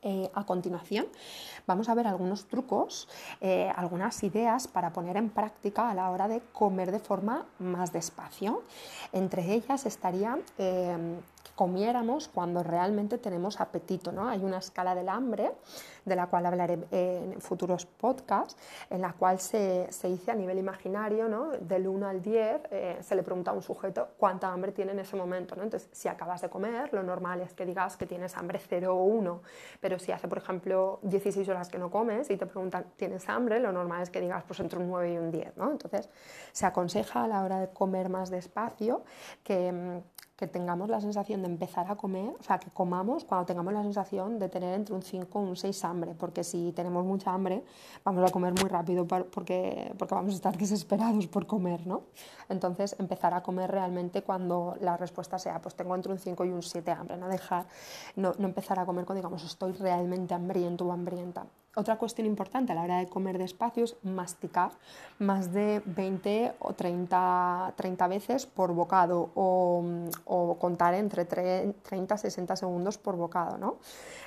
Eh, 0.05 0.29
a 0.33 0.45
continuación 0.45 1.07
vamos 1.65 1.87
a 1.87 1.95
ver 1.95 2.07
algunos 2.07 2.45
trucos, 2.45 3.07
eh, 3.39 3.71
algunas 3.73 4.21
ideas 4.23 4.67
para 4.67 4.91
poner 4.91 5.15
en 5.15 5.29
práctica 5.29 5.89
a 5.89 5.93
la 5.93 6.09
hora 6.09 6.27
de 6.27 6.41
comer 6.51 6.91
de 6.91 6.99
forma 6.99 7.45
más 7.59 7.93
despacio. 7.93 8.63
Entre 9.13 9.53
ellas 9.53 9.85
estaría 9.85 10.37
eh, 10.57 10.97
comiéramos 11.55 12.27
cuando 12.27 12.63
realmente 12.63 13.17
tenemos 13.17 13.59
apetito. 13.61 14.11
¿no? 14.11 14.27
Hay 14.27 14.43
una 14.43 14.57
escala 14.57 14.95
del 14.95 15.09
hambre, 15.09 15.51
de 16.05 16.15
la 16.15 16.27
cual 16.27 16.45
hablaré 16.45 16.79
en 16.91 17.39
futuros 17.39 17.85
podcasts, 17.85 18.57
en 18.89 19.01
la 19.01 19.13
cual 19.13 19.39
se, 19.39 19.91
se 19.91 20.07
dice 20.07 20.31
a 20.31 20.35
nivel 20.35 20.57
imaginario, 20.57 21.29
¿no? 21.29 21.51
del 21.51 21.87
1 21.87 22.07
al 22.07 22.21
10, 22.21 22.61
eh, 22.71 22.97
se 23.01 23.15
le 23.15 23.23
pregunta 23.23 23.51
a 23.51 23.53
un 23.53 23.61
sujeto 23.61 24.09
cuánta 24.17 24.51
hambre 24.51 24.71
tiene 24.71 24.91
en 24.91 24.99
ese 24.99 25.15
momento. 25.15 25.55
¿no? 25.55 25.63
Entonces, 25.63 25.89
si 25.91 26.07
acabas 26.07 26.41
de 26.41 26.49
comer, 26.49 26.93
lo 26.93 27.03
normal 27.03 27.41
es 27.41 27.53
que 27.53 27.65
digas 27.65 27.97
que 27.97 28.05
tienes 28.05 28.35
hambre 28.35 28.59
0 28.59 28.95
o 28.95 29.03
1, 29.03 29.41
pero 29.79 29.99
si 29.99 30.11
hace, 30.11 30.27
por 30.27 30.39
ejemplo, 30.39 30.99
16 31.03 31.47
horas 31.49 31.69
que 31.69 31.77
no 31.77 31.91
comes 31.91 32.29
y 32.29 32.37
te 32.37 32.45
preguntan, 32.45 32.85
¿tienes 32.97 33.29
hambre? 33.29 33.59
Lo 33.59 33.71
normal 33.71 34.01
es 34.01 34.09
que 34.09 34.19
digas 34.19 34.43
pues 34.45 34.59
entre 34.59 34.79
un 34.79 34.87
9 34.87 35.13
y 35.13 35.17
un 35.17 35.31
10. 35.31 35.57
¿no? 35.57 35.71
Entonces, 35.71 36.09
se 36.51 36.65
aconseja 36.65 37.23
a 37.23 37.27
la 37.27 37.43
hora 37.43 37.59
de 37.59 37.69
comer 37.69 38.09
más 38.09 38.29
despacio 38.29 39.03
que 39.43 39.71
mm, 39.71 40.12
que 40.43 40.47
tengamos 40.47 40.89
la 40.89 40.99
sensación 40.99 41.41
de 41.41 41.47
empezar 41.47 41.89
a 41.89 41.95
comer, 41.95 42.35
o 42.37 42.43
sea, 42.43 42.59
que 42.59 42.69
comamos 42.69 43.23
cuando 43.23 43.45
tengamos 43.45 43.71
la 43.71 43.81
sensación 43.81 44.39
de 44.39 44.49
tener 44.49 44.73
entre 44.73 44.93
un 44.93 45.01
5 45.01 45.41
y 45.41 45.45
un 45.45 45.55
6 45.55 45.85
hambre, 45.85 46.15
porque 46.19 46.43
si 46.43 46.73
tenemos 46.73 47.05
mucha 47.05 47.31
hambre 47.33 47.63
vamos 48.03 48.29
a 48.29 48.33
comer 48.33 48.53
muy 48.59 48.69
rápido 48.69 49.07
porque, 49.07 49.93
porque 49.97 50.15
vamos 50.15 50.33
a 50.33 50.35
estar 50.35 50.57
desesperados 50.57 51.27
por 51.27 51.47
comer, 51.47 51.87
¿no? 51.87 52.01
Entonces, 52.49 52.93
empezar 52.99 53.33
a 53.33 53.41
comer 53.41 53.71
realmente 53.71 54.21
cuando 54.21 54.75
la 54.81 54.97
respuesta 54.97 55.39
sea, 55.39 55.61
pues 55.61 55.75
tengo 55.75 55.95
entre 55.95 56.11
un 56.11 56.19
5 56.19 56.43
y 56.43 56.49
un 56.49 56.61
7 56.61 56.91
hambre, 56.91 57.15
no 57.15 57.29
dejar, 57.29 57.65
no, 58.17 58.33
no 58.37 58.45
empezar 58.45 58.77
a 58.79 58.85
comer 58.85 59.05
cuando 59.05 59.21
digamos 59.21 59.45
estoy 59.45 59.71
realmente 59.71 60.33
hambriento 60.33 60.85
o 60.85 60.91
hambrienta. 60.91 61.45
Otra 61.75 61.97
cuestión 61.97 62.27
importante 62.27 62.71
a 62.71 62.75
la 62.75 62.83
hora 62.83 62.99
de 62.99 63.07
comer 63.07 63.39
despacio 63.39 63.85
es 63.85 63.95
masticar 64.03 64.71
más 65.17 65.51
de 65.53 65.81
20 65.85 66.53
o 66.59 66.73
30, 66.73 67.73
30 67.75 68.07
veces 68.07 68.45
por 68.45 68.73
bocado 68.73 69.31
o, 69.33 70.57
contar 70.59 70.93
entre 70.93 71.25
30 71.25 71.73
y 72.13 72.17
60 72.17 72.55
segundos 72.55 72.99
por 72.99 73.15
bocado. 73.15 73.57
¿no? 73.57 73.77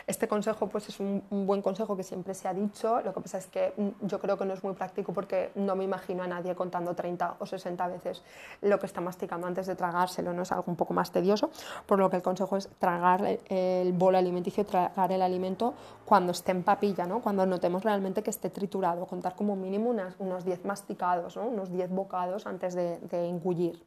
Este 0.09 0.27
consejo 0.27 0.69
pues, 0.69 0.89
es 0.89 0.99
un, 1.01 1.23
buen 1.31 1.63
consejo 1.63 1.97
que 1.97 2.03
siempre 2.03 2.35
se 2.35 2.49
ha 2.49 2.55
dicho, 2.55 3.01
lo 3.01 3.13
que 3.13 3.21
pasa 3.21 3.39
es 3.39 3.47
que 3.47 3.73
mm, 3.77 4.07
yo 4.07 4.21
creo 4.21 4.39
que 4.39 4.45
no 4.45 4.55
es 4.55 4.65
muy 4.65 4.75
práctico 4.75 5.13
porque 5.13 5.51
no 5.55 5.77
me 5.77 5.85
imagino 5.85 6.23
a 6.23 6.27
nadie 6.27 6.55
contando 6.55 6.95
30 6.95 7.37
o 7.39 7.47
60 7.47 7.89
veces 7.89 8.23
lo 8.63 8.79
que 8.79 8.87
está 8.87 9.01
masticando 9.01 9.47
antes 9.47 9.67
de 9.67 9.75
tragárselo, 9.75 10.33
¿no? 10.33 10.43
es 10.43 10.53
algo 10.53 10.65
un 10.67 10.77
poco 10.77 10.95
más 10.95 11.11
tedioso, 11.11 11.51
por 11.87 11.99
lo 11.99 12.09
que 12.11 12.17
el 12.17 12.23
consejo 12.23 12.57
es 12.57 12.69
tragar 12.79 13.39
el 13.49 13.93
bolo 13.93 14.19
alimenticio, 14.19 14.65
tragar 14.65 15.11
el 15.13 15.23
alimento 15.23 15.75
cuando 16.05 16.33
esté 16.33 16.53
en 16.53 16.63
papilla, 16.63 17.05
¿no? 17.05 17.21
cuando 17.21 17.36
notemos 17.45 17.85
realmente 17.85 18.23
que 18.23 18.31
esté 18.31 18.49
triturado, 18.49 19.07
contar 19.07 19.35
como 19.35 19.57
mínimo 19.57 19.91
unos 20.19 20.45
10 20.45 20.65
masticados, 20.65 21.37
unos 21.37 21.71
10 21.71 21.91
bocados 21.91 22.47
antes 22.47 22.75
de, 22.75 22.99
de 23.01 23.29
engullir. 23.29 23.83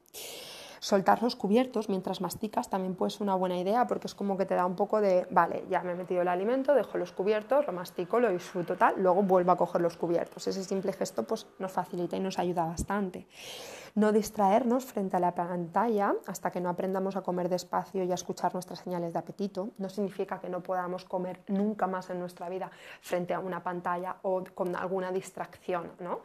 Soltar 0.81 1.21
los 1.21 1.35
cubiertos 1.35 1.89
mientras 1.89 2.21
masticas 2.21 2.69
también 2.69 2.95
puede 2.95 3.11
ser 3.11 3.23
una 3.23 3.35
buena 3.35 3.59
idea 3.59 3.85
porque 3.85 4.07
es 4.07 4.15
como 4.15 4.37
que 4.37 4.45
te 4.45 4.55
da 4.55 4.65
un 4.65 4.75
poco 4.75 5.01
de, 5.01 5.27
vale, 5.29 5.65
ya 5.69 5.81
me 5.83 5.91
he 5.91 5.95
metido 5.95 6.21
el 6.21 6.29
alimento, 6.29 6.73
dejo 6.73 6.97
los 6.97 7.11
cubiertos, 7.11 7.67
lo 7.67 7.73
mastico, 7.73 8.19
lo 8.19 8.29
disfruto 8.29 8.77
tal, 8.77 8.95
luego 8.97 9.21
vuelvo 9.23 9.51
a 9.51 9.57
coger 9.57 9.81
los 9.81 9.97
cubiertos. 9.97 10.47
Ese 10.47 10.63
simple 10.63 10.93
gesto 10.93 11.23
pues, 11.23 11.47
nos 11.59 11.71
facilita 11.71 12.15
y 12.15 12.21
nos 12.21 12.39
ayuda 12.39 12.63
bastante. 12.65 13.27
No 13.95 14.11
distraernos 14.11 14.85
frente 14.85 15.17
a 15.17 15.19
la 15.19 15.33
pantalla 15.33 16.13
hasta 16.27 16.51
que 16.51 16.61
no 16.61 16.69
aprendamos 16.69 17.15
a 17.15 17.21
comer 17.21 17.49
despacio 17.49 18.03
y 18.03 18.11
a 18.11 18.15
escuchar 18.15 18.53
nuestras 18.53 18.79
señales 18.79 19.13
de 19.13 19.19
apetito. 19.19 19.69
No 19.77 19.89
significa 19.89 20.39
que 20.39 20.49
no 20.49 20.61
podamos 20.61 21.05
comer 21.05 21.41
nunca 21.47 21.87
más 21.87 22.09
en 22.09 22.19
nuestra 22.19 22.49
vida 22.49 22.69
frente 23.01 23.33
a 23.33 23.39
una 23.39 23.63
pantalla 23.63 24.17
o 24.23 24.43
con 24.53 24.75
alguna 24.75 25.11
distracción, 25.11 25.91
¿no? 25.99 26.19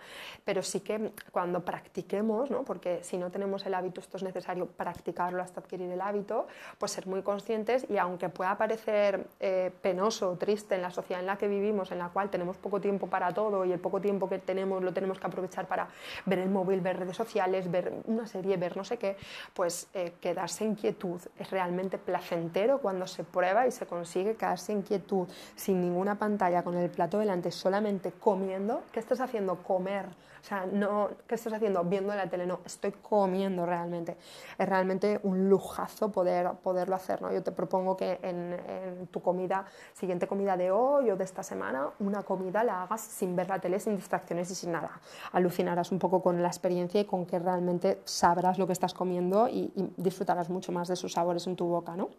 Pero 0.45 0.63
sí 0.63 0.81
que 0.81 1.13
cuando 1.31 1.65
practiquemos, 1.65 2.51
¿no? 2.51 2.65
porque 2.65 3.03
si 3.03 3.17
no 3.17 3.31
tenemos 3.31 3.65
el 3.67 3.75
hábito, 3.75 4.01
esto 4.01 4.17
es 4.17 4.23
necesario 4.23 4.67
practicarlo 4.67 5.43
hasta 5.43 5.61
adquirir 5.61 5.91
el 5.91 6.01
hábito, 6.01 6.47
pues 6.79 6.93
ser 6.93 7.07
muy 7.07 7.23
conscientes 7.23 7.87
y 7.89 7.99
aunque 7.99 8.29
pueda 8.29 8.57
parecer 8.59 9.29
eh, 9.41 9.71
penoso 9.83 10.31
o 10.31 10.37
triste 10.37 10.75
en 10.75 10.83
la 10.83 10.91
sociedad 10.91 11.21
en 11.21 11.27
la 11.27 11.37
que 11.37 11.49
vivimos, 11.49 11.93
en 11.93 11.99
la 11.99 12.09
cual 12.09 12.31
tenemos 12.31 12.57
poco 12.57 12.81
tiempo 12.81 13.07
para 13.07 13.33
todo 13.33 13.65
y 13.65 13.73
el 13.73 13.79
poco 13.79 14.01
tiempo 14.01 14.29
que 14.29 14.39
tenemos 14.39 14.83
lo 14.83 14.93
tenemos 14.93 15.19
que 15.19 15.27
aprovechar 15.27 15.67
para 15.67 15.89
ver 16.27 16.41
el 16.41 16.51
móvil, 16.51 16.81
ver 16.81 16.99
redes 16.99 17.17
sociales, 17.17 17.54
ver 17.63 17.93
una 18.07 18.27
serie, 18.27 18.57
ver 18.57 18.77
no 18.77 18.85
sé 18.85 18.99
qué, 18.99 19.17
pues 19.53 19.89
eh, 19.95 20.15
quedarse 20.21 20.65
en 20.65 20.75
quietud 20.75 21.21
es 21.39 21.51
realmente 21.51 21.99
placentero 21.99 22.79
cuando 22.79 23.07
se 23.07 23.25
prueba 23.25 23.67
y 23.67 23.71
se 23.71 23.87
consigue 23.87 24.37
quedarse 24.37 24.73
en 24.73 24.83
quietud 24.83 25.27
sin 25.55 25.81
ninguna 25.81 26.17
pantalla, 26.19 26.63
con 26.63 26.77
el 26.77 26.91
plato 26.91 27.19
delante, 27.19 27.51
solamente 27.51 28.13
comiendo. 28.13 28.83
¿Qué 28.93 29.01
estás 29.01 29.21
haciendo? 29.21 29.57
Comer. 29.63 30.07
O 30.45 30.47
sea, 30.47 30.67
no, 30.67 31.09
¿qué 31.27 31.37
estás 31.37 31.55
haciendo? 31.55 31.83
Viendo 31.85 32.15
la 32.15 32.29
tele. 32.29 32.47
No, 32.47 32.61
estoy 32.67 32.93
comiendo 32.93 33.65
realmente 33.65 34.19
es 34.59 34.69
realmente 34.69 35.19
un 35.23 35.49
lujazo 35.49 36.13
poder, 36.13 36.51
poderlo 36.63 36.95
hacer. 36.97 37.23
¿no? 37.23 37.33
Yo 37.33 37.43
te 37.43 37.51
propongo 37.51 37.97
que 37.97 38.19
en, 38.23 39.09
tu 39.11 39.23
comida, 39.23 39.65
siguiente 39.95 40.27
comida 40.27 40.57
de 40.59 40.71
hoy 40.71 41.11
o 41.11 41.17
de 41.17 41.25
esta 41.25 41.43
semana, 41.43 41.89
una 41.99 42.23
comida 42.25 42.63
la 42.63 42.83
hagas 42.83 43.01
sin 43.01 43.35
ver 43.35 43.49
la 43.49 43.59
tele, 43.59 43.81
sin 43.81 43.97
distracciones 43.97 44.51
y 44.51 44.55
sin 44.55 44.73
nada. 44.73 45.01
Alucinarás 45.33 45.93
un 45.93 45.99
poco 45.99 46.23
con 46.23 46.43
la 46.43 46.49
experiencia 46.49 47.01
y 47.01 47.07
con 47.07 47.25
que 47.25 47.39
realmente 47.39 48.03
sabrás 48.05 48.59
lo 48.59 48.67
que 48.67 48.75
estás 48.75 48.93
comiendo 48.93 49.49
y, 49.49 49.73
y 49.75 49.95
disfrutarás 49.97 50.51
mucho 50.51 50.73
más 50.73 50.89
de 50.89 50.97
sus 50.97 51.13
sabores 51.13 51.47
en 51.47 51.57
tu 51.57 51.67
boca. 51.67 51.97
¿no? 51.97 52.11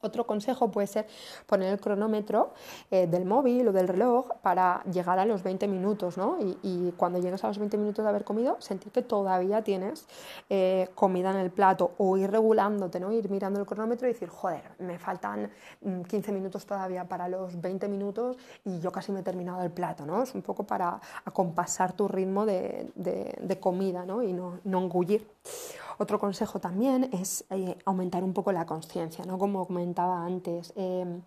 Otro 0.00 0.26
consejo 0.26 0.70
puede 0.70 0.86
ser 0.86 1.08
poner 1.46 1.72
el 1.72 1.80
cronómetro 1.80 2.52
eh, 2.90 3.08
del 3.08 3.24
móvil 3.24 3.66
o 3.66 3.72
del 3.72 3.88
reloj 3.88 4.28
para 4.42 4.82
llegar 4.84 5.18
a 5.18 5.24
los 5.24 5.42
20 5.42 5.66
minutos, 5.66 6.16
¿no? 6.16 6.38
Y, 6.62 6.92
cuando 6.96 7.18
llegues 7.18 7.42
a 7.42 7.48
los 7.48 7.58
20 7.58 7.76
minutos 7.76 8.04
de 8.04 8.08
haber 8.08 8.24
comido, 8.24 8.56
sentir 8.60 8.92
que 8.92 9.02
todavía 9.02 9.62
tienes 9.62 10.06
eh, 10.48 10.88
comida 10.94 11.30
en 11.30 11.38
el 11.38 11.50
plato 11.50 11.92
o 11.98 12.16
ir 12.16 12.30
regulándote, 12.30 13.00
¿no? 13.00 13.12
Ir 13.12 13.28
mirando 13.28 13.58
el 13.58 13.66
cronómetro 13.66 14.08
y 14.08 14.12
decir, 14.12 14.28
joder, 14.28 14.62
me 14.78 14.98
faltan 14.98 15.50
15 15.80 16.30
mm, 16.30 16.34
minutos 16.34 16.64
todavía 16.64 17.04
para 17.04 17.28
los 17.28 17.60
20 17.60 17.88
minutos 17.88 18.36
y 18.64 18.78
yo 18.78 18.92
casi 18.92 19.10
me 19.10 19.20
he 19.20 19.22
terminado 19.24 19.62
el 19.62 19.70
plato, 19.70 20.06
¿no? 20.06 20.22
Es 20.22 20.34
un 20.34 20.42
poco 20.42 20.64
para 20.64 21.00
acompasar 21.24 21.92
tu 21.92 22.06
ritmo 22.06 22.46
de, 22.46 23.58
comida, 23.60 24.06
¿no? 24.06 24.22
Y 24.22 24.32
no 24.32 24.60
engullir. 24.64 25.26
Otro 25.98 26.18
consejo 26.20 26.60
también 26.60 27.10
es 27.12 27.44
eh, 27.50 27.76
aumentar 27.84 28.22
un 28.22 28.32
poco 28.32 28.52
la 28.52 28.64
conciencia, 28.66 29.24
¿no? 29.24 29.36
como 29.38 29.66
comentaba 29.66 30.24
antes. 30.24 30.72
Em, 30.76 31.22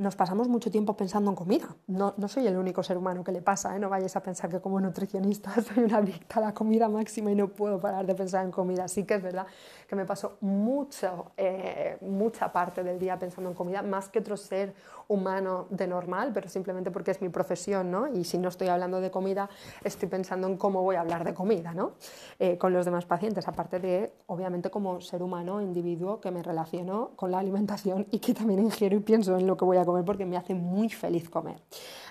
nos 0.00 0.16
pasamos 0.16 0.48
mucho 0.48 0.70
tiempo 0.70 0.96
pensando 0.96 1.30
en 1.30 1.36
comida. 1.36 1.76
No, 1.86 2.14
no 2.16 2.26
soy 2.26 2.46
el 2.46 2.56
único 2.56 2.82
ser 2.82 2.96
humano 2.96 3.22
que 3.22 3.32
le 3.32 3.42
pasa, 3.42 3.76
¿eh? 3.76 3.78
no 3.78 3.90
vayáis 3.90 4.16
a 4.16 4.22
pensar 4.22 4.48
que 4.48 4.58
como 4.58 4.80
nutricionista 4.80 5.52
soy 5.62 5.84
una 5.84 5.98
adicta 5.98 6.38
a 6.38 6.40
la 6.40 6.54
comida 6.54 6.88
máxima 6.88 7.30
y 7.30 7.34
no 7.34 7.48
puedo 7.48 7.78
parar 7.78 8.06
de 8.06 8.14
pensar 8.14 8.46
en 8.46 8.50
comida. 8.50 8.88
Sí 8.88 9.04
que 9.04 9.14
es 9.14 9.22
verdad 9.22 9.46
que 9.86 9.96
me 9.96 10.06
paso 10.06 10.38
mucho, 10.40 11.32
eh, 11.36 11.98
mucha 12.00 12.50
parte 12.50 12.82
del 12.82 12.98
día 12.98 13.18
pensando 13.18 13.50
en 13.50 13.54
comida, 13.54 13.82
más 13.82 14.08
que 14.08 14.20
otro 14.20 14.38
ser 14.38 14.74
humano 15.08 15.66
de 15.68 15.86
normal, 15.86 16.30
pero 16.32 16.48
simplemente 16.48 16.90
porque 16.90 17.10
es 17.10 17.20
mi 17.20 17.28
profesión, 17.28 17.90
¿no? 17.90 18.06
Y 18.08 18.24
si 18.24 18.38
no 18.38 18.48
estoy 18.48 18.68
hablando 18.68 19.00
de 19.00 19.10
comida, 19.10 19.50
estoy 19.84 20.08
pensando 20.08 20.46
en 20.46 20.56
cómo 20.56 20.82
voy 20.82 20.96
a 20.96 21.00
hablar 21.00 21.24
de 21.24 21.34
comida, 21.34 21.74
¿no? 21.74 21.92
Eh, 22.38 22.56
con 22.56 22.72
los 22.72 22.84
demás 22.86 23.04
pacientes, 23.04 23.48
aparte 23.48 23.80
de, 23.80 24.12
obviamente, 24.26 24.70
como 24.70 25.00
ser 25.00 25.22
humano, 25.22 25.60
individuo, 25.60 26.20
que 26.20 26.30
me 26.30 26.42
relaciono 26.42 27.10
con 27.16 27.32
la 27.32 27.40
alimentación 27.40 28.06
y 28.10 28.20
que 28.20 28.32
también 28.32 28.60
ingiero 28.60 28.96
y 28.96 29.00
pienso 29.00 29.36
en 29.36 29.46
lo 29.46 29.56
que 29.56 29.64
voy 29.64 29.76
a 29.76 29.84
comer 29.90 30.04
porque 30.04 30.24
me 30.24 30.36
hace 30.36 30.54
muy 30.54 30.88
feliz 30.88 31.28
comer. 31.28 31.56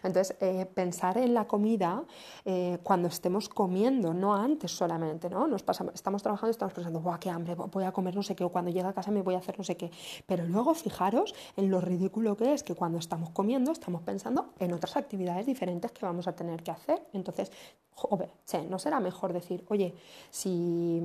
Entonces, 0.03 0.35
eh, 0.39 0.65
pensar 0.65 1.17
en 1.17 1.33
la 1.33 1.47
comida 1.47 2.03
eh, 2.45 2.79
cuando 2.83 3.07
estemos 3.07 3.49
comiendo, 3.49 4.13
no 4.13 4.35
antes 4.35 4.71
solamente, 4.71 5.29
¿no? 5.29 5.47
Nos 5.47 5.63
pasamos, 5.63 5.93
estamos 5.93 6.23
trabajando 6.23 6.49
y 6.49 6.51
estamos 6.51 6.73
pensando, 6.73 7.01
¡guau, 7.01 7.19
qué 7.19 7.29
hambre! 7.29 7.55
Voy 7.55 7.83
a 7.83 7.91
comer 7.91 8.15
no 8.15 8.23
sé 8.23 8.35
qué, 8.35 8.43
o 8.43 8.49
cuando 8.49 8.71
llegue 8.71 8.87
a 8.87 8.93
casa 8.93 9.11
me 9.11 9.21
voy 9.21 9.35
a 9.35 9.39
hacer 9.39 9.57
no 9.57 9.63
sé 9.63 9.77
qué. 9.77 9.91
Pero 10.25 10.45
luego 10.45 10.73
fijaros 10.73 11.33
en 11.57 11.69
lo 11.69 11.81
ridículo 11.81 12.35
que 12.35 12.53
es 12.53 12.63
que 12.63 12.75
cuando 12.75 12.97
estamos 12.97 13.29
comiendo 13.31 13.71
estamos 13.71 14.01
pensando 14.01 14.53
en 14.59 14.73
otras 14.73 14.97
actividades 14.97 15.45
diferentes 15.45 15.91
que 15.91 16.05
vamos 16.05 16.27
a 16.27 16.33
tener 16.33 16.63
que 16.63 16.71
hacer. 16.71 17.01
Entonces, 17.13 17.51
joder, 17.99 18.29
¿no 18.69 18.79
será 18.79 18.99
mejor 18.99 19.33
decir, 19.33 19.65
oye, 19.67 19.93
si, 20.29 21.01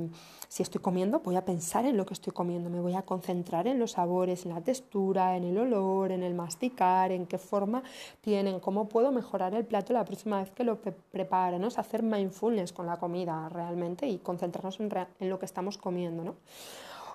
si 0.48 0.62
estoy 0.62 0.80
comiendo, 0.80 1.20
voy 1.20 1.36
a 1.36 1.44
pensar 1.44 1.84
en 1.86 1.96
lo 1.96 2.06
que 2.06 2.14
estoy 2.14 2.32
comiendo, 2.32 2.70
me 2.70 2.80
voy 2.80 2.94
a 2.94 3.02
concentrar 3.02 3.66
en 3.66 3.78
los 3.78 3.92
sabores, 3.92 4.46
en 4.46 4.54
la 4.54 4.60
textura, 4.60 5.36
en 5.36 5.44
el 5.44 5.58
olor, 5.58 6.12
en 6.12 6.22
el 6.22 6.34
masticar, 6.34 7.10
en 7.10 7.26
qué 7.26 7.38
forma 7.38 7.82
tienen, 8.20 8.60
cómo 8.60 8.83
puedo 8.88 9.12
mejorar 9.12 9.54
el 9.54 9.64
plato 9.64 9.92
la 9.92 10.04
próxima 10.04 10.38
vez 10.40 10.50
que 10.50 10.64
lo 10.64 10.78
prepare, 10.78 11.58
¿no? 11.58 11.68
Hacer 11.68 12.02
mindfulness 12.02 12.72
con 12.72 12.86
la 12.86 12.96
comida 12.98 13.48
realmente 13.48 14.06
y 14.06 14.18
concentrarnos 14.18 14.80
en, 14.80 15.30
lo 15.30 15.38
que 15.38 15.46
estamos 15.46 15.78
comiendo, 15.78 16.24
¿no? 16.24 16.34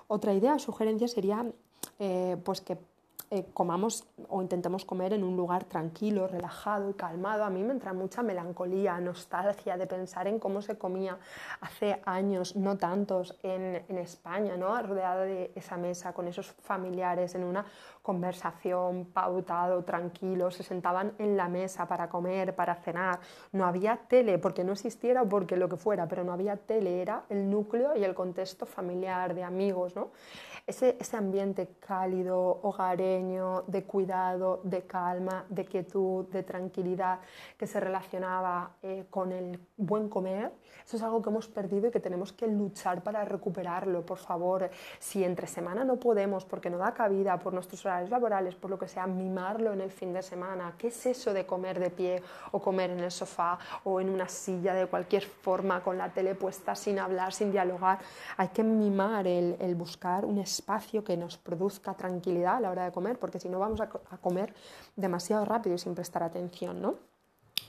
Otra 0.08 0.34
idea, 0.34 0.58
sugerencia 0.58 1.08
sería 1.08 1.46
eh, 1.98 2.36
pues 2.44 2.60
que 2.60 2.78
eh, 3.32 3.46
comamos 3.54 4.08
o 4.28 4.42
intentemos 4.42 4.84
comer 4.84 5.12
en 5.12 5.22
un 5.22 5.36
lugar 5.36 5.62
tranquilo, 5.64 6.26
relajado 6.26 6.90
y 6.90 6.94
calmado. 6.94 7.44
A 7.44 7.50
mí 7.50 7.62
me 7.62 7.72
entra 7.72 7.92
mucha 7.92 8.22
melancolía, 8.22 8.98
nostalgia 8.98 9.76
de 9.76 9.86
pensar 9.86 10.26
en 10.26 10.40
cómo 10.40 10.62
se 10.62 10.76
comía 10.76 11.16
hace 11.60 12.00
años, 12.04 12.56
no 12.56 12.76
tantos, 12.76 13.38
en, 13.44 13.84
en 13.88 13.98
España, 13.98 14.56
¿no? 14.56 14.80
rodeada 14.82 15.22
de 15.22 15.52
esa 15.54 15.76
mesa 15.76 16.12
con 16.12 16.26
esos 16.26 16.46
familiares 16.46 17.36
en 17.36 17.44
una 17.44 17.64
conversación, 18.02 19.04
pautado, 19.12 19.84
tranquilo, 19.84 20.50
se 20.50 20.64
sentaban 20.64 21.12
en 21.18 21.36
la 21.36 21.48
mesa 21.48 21.86
para 21.86 22.08
comer, 22.08 22.56
para 22.56 22.74
cenar. 22.74 23.20
No 23.52 23.64
había 23.64 23.96
tele, 24.08 24.38
porque 24.38 24.64
no 24.64 24.72
existiera 24.72 25.22
o 25.22 25.28
porque 25.28 25.56
lo 25.56 25.68
que 25.68 25.76
fuera, 25.76 26.08
pero 26.08 26.24
no 26.24 26.32
había 26.32 26.56
tele, 26.56 27.00
era 27.00 27.24
el 27.28 27.48
núcleo 27.48 27.96
y 27.96 28.02
el 28.02 28.14
contexto 28.14 28.66
familiar, 28.66 29.34
de 29.34 29.44
amigos, 29.44 29.94
¿no? 29.94 30.10
ese, 30.70 31.16
ambiente 31.16 31.68
cálido, 31.80 32.60
hogareño, 32.62 33.19
de 33.66 33.84
cuidado, 33.84 34.60
de 34.64 34.82
calma, 34.82 35.44
de 35.48 35.64
quietud, 35.64 36.26
de 36.26 36.42
tranquilidad 36.42 37.20
que 37.56 37.66
se 37.66 37.80
relacionaba 37.80 38.76
eh, 38.82 39.06
con 39.10 39.32
el 39.32 39.58
buen 39.76 40.08
comer, 40.08 40.52
eso 40.84 40.96
es 40.96 41.02
algo 41.02 41.22
que 41.22 41.30
hemos 41.30 41.46
perdido 41.46 41.88
y 41.88 41.90
que 41.90 42.00
tenemos 42.00 42.32
que 42.32 42.46
luchar 42.48 43.02
para 43.02 43.24
recuperarlo, 43.24 44.04
por 44.04 44.18
favor. 44.18 44.70
Si 44.98 45.22
entre 45.22 45.46
semana 45.46 45.84
no 45.84 45.96
podemos, 45.96 46.44
porque 46.44 46.70
no 46.70 46.78
da 46.78 46.92
cabida 46.92 47.38
por 47.38 47.52
nuestros 47.52 47.84
horarios 47.86 48.10
laborales, 48.10 48.54
por 48.54 48.70
lo 48.70 48.78
que 48.78 48.88
sea, 48.88 49.06
mimarlo 49.06 49.72
en 49.72 49.82
el 49.82 49.90
fin 49.90 50.12
de 50.12 50.22
semana. 50.22 50.74
¿Qué 50.76 50.88
es 50.88 51.06
eso 51.06 51.32
de 51.32 51.46
comer 51.46 51.78
de 51.78 51.90
pie 51.90 52.22
o 52.52 52.60
comer 52.60 52.90
en 52.90 53.00
el 53.00 53.10
sofá 53.10 53.58
o 53.84 54.00
en 54.00 54.08
una 54.08 54.28
silla 54.28 54.74
de 54.74 54.86
cualquier 54.86 55.22
forma 55.22 55.82
con 55.82 55.96
la 55.96 56.08
tele 56.08 56.34
puesta 56.34 56.74
sin 56.74 56.98
hablar, 56.98 57.32
sin 57.32 57.52
dialogar? 57.52 57.98
Hay 58.36 58.48
que 58.48 58.64
mimar 58.64 59.26
el, 59.26 59.56
el 59.60 59.74
buscar 59.74 60.24
un 60.24 60.38
espacio 60.38 61.04
que 61.04 61.16
nos 61.16 61.36
produzca 61.36 61.94
tranquilidad 61.94 62.56
a 62.56 62.60
la 62.60 62.70
hora 62.70 62.84
de 62.84 62.92
comer, 62.92 63.09
porque 63.18 63.40
si 63.40 63.48
no 63.48 63.58
vamos 63.58 63.80
a, 63.80 63.88
comer 63.88 64.54
demasiado 64.96 65.44
rápido 65.44 65.76
y 65.76 65.78
sin 65.78 65.94
prestar 65.94 66.22
atención, 66.22 66.80
¿no? 66.80 67.09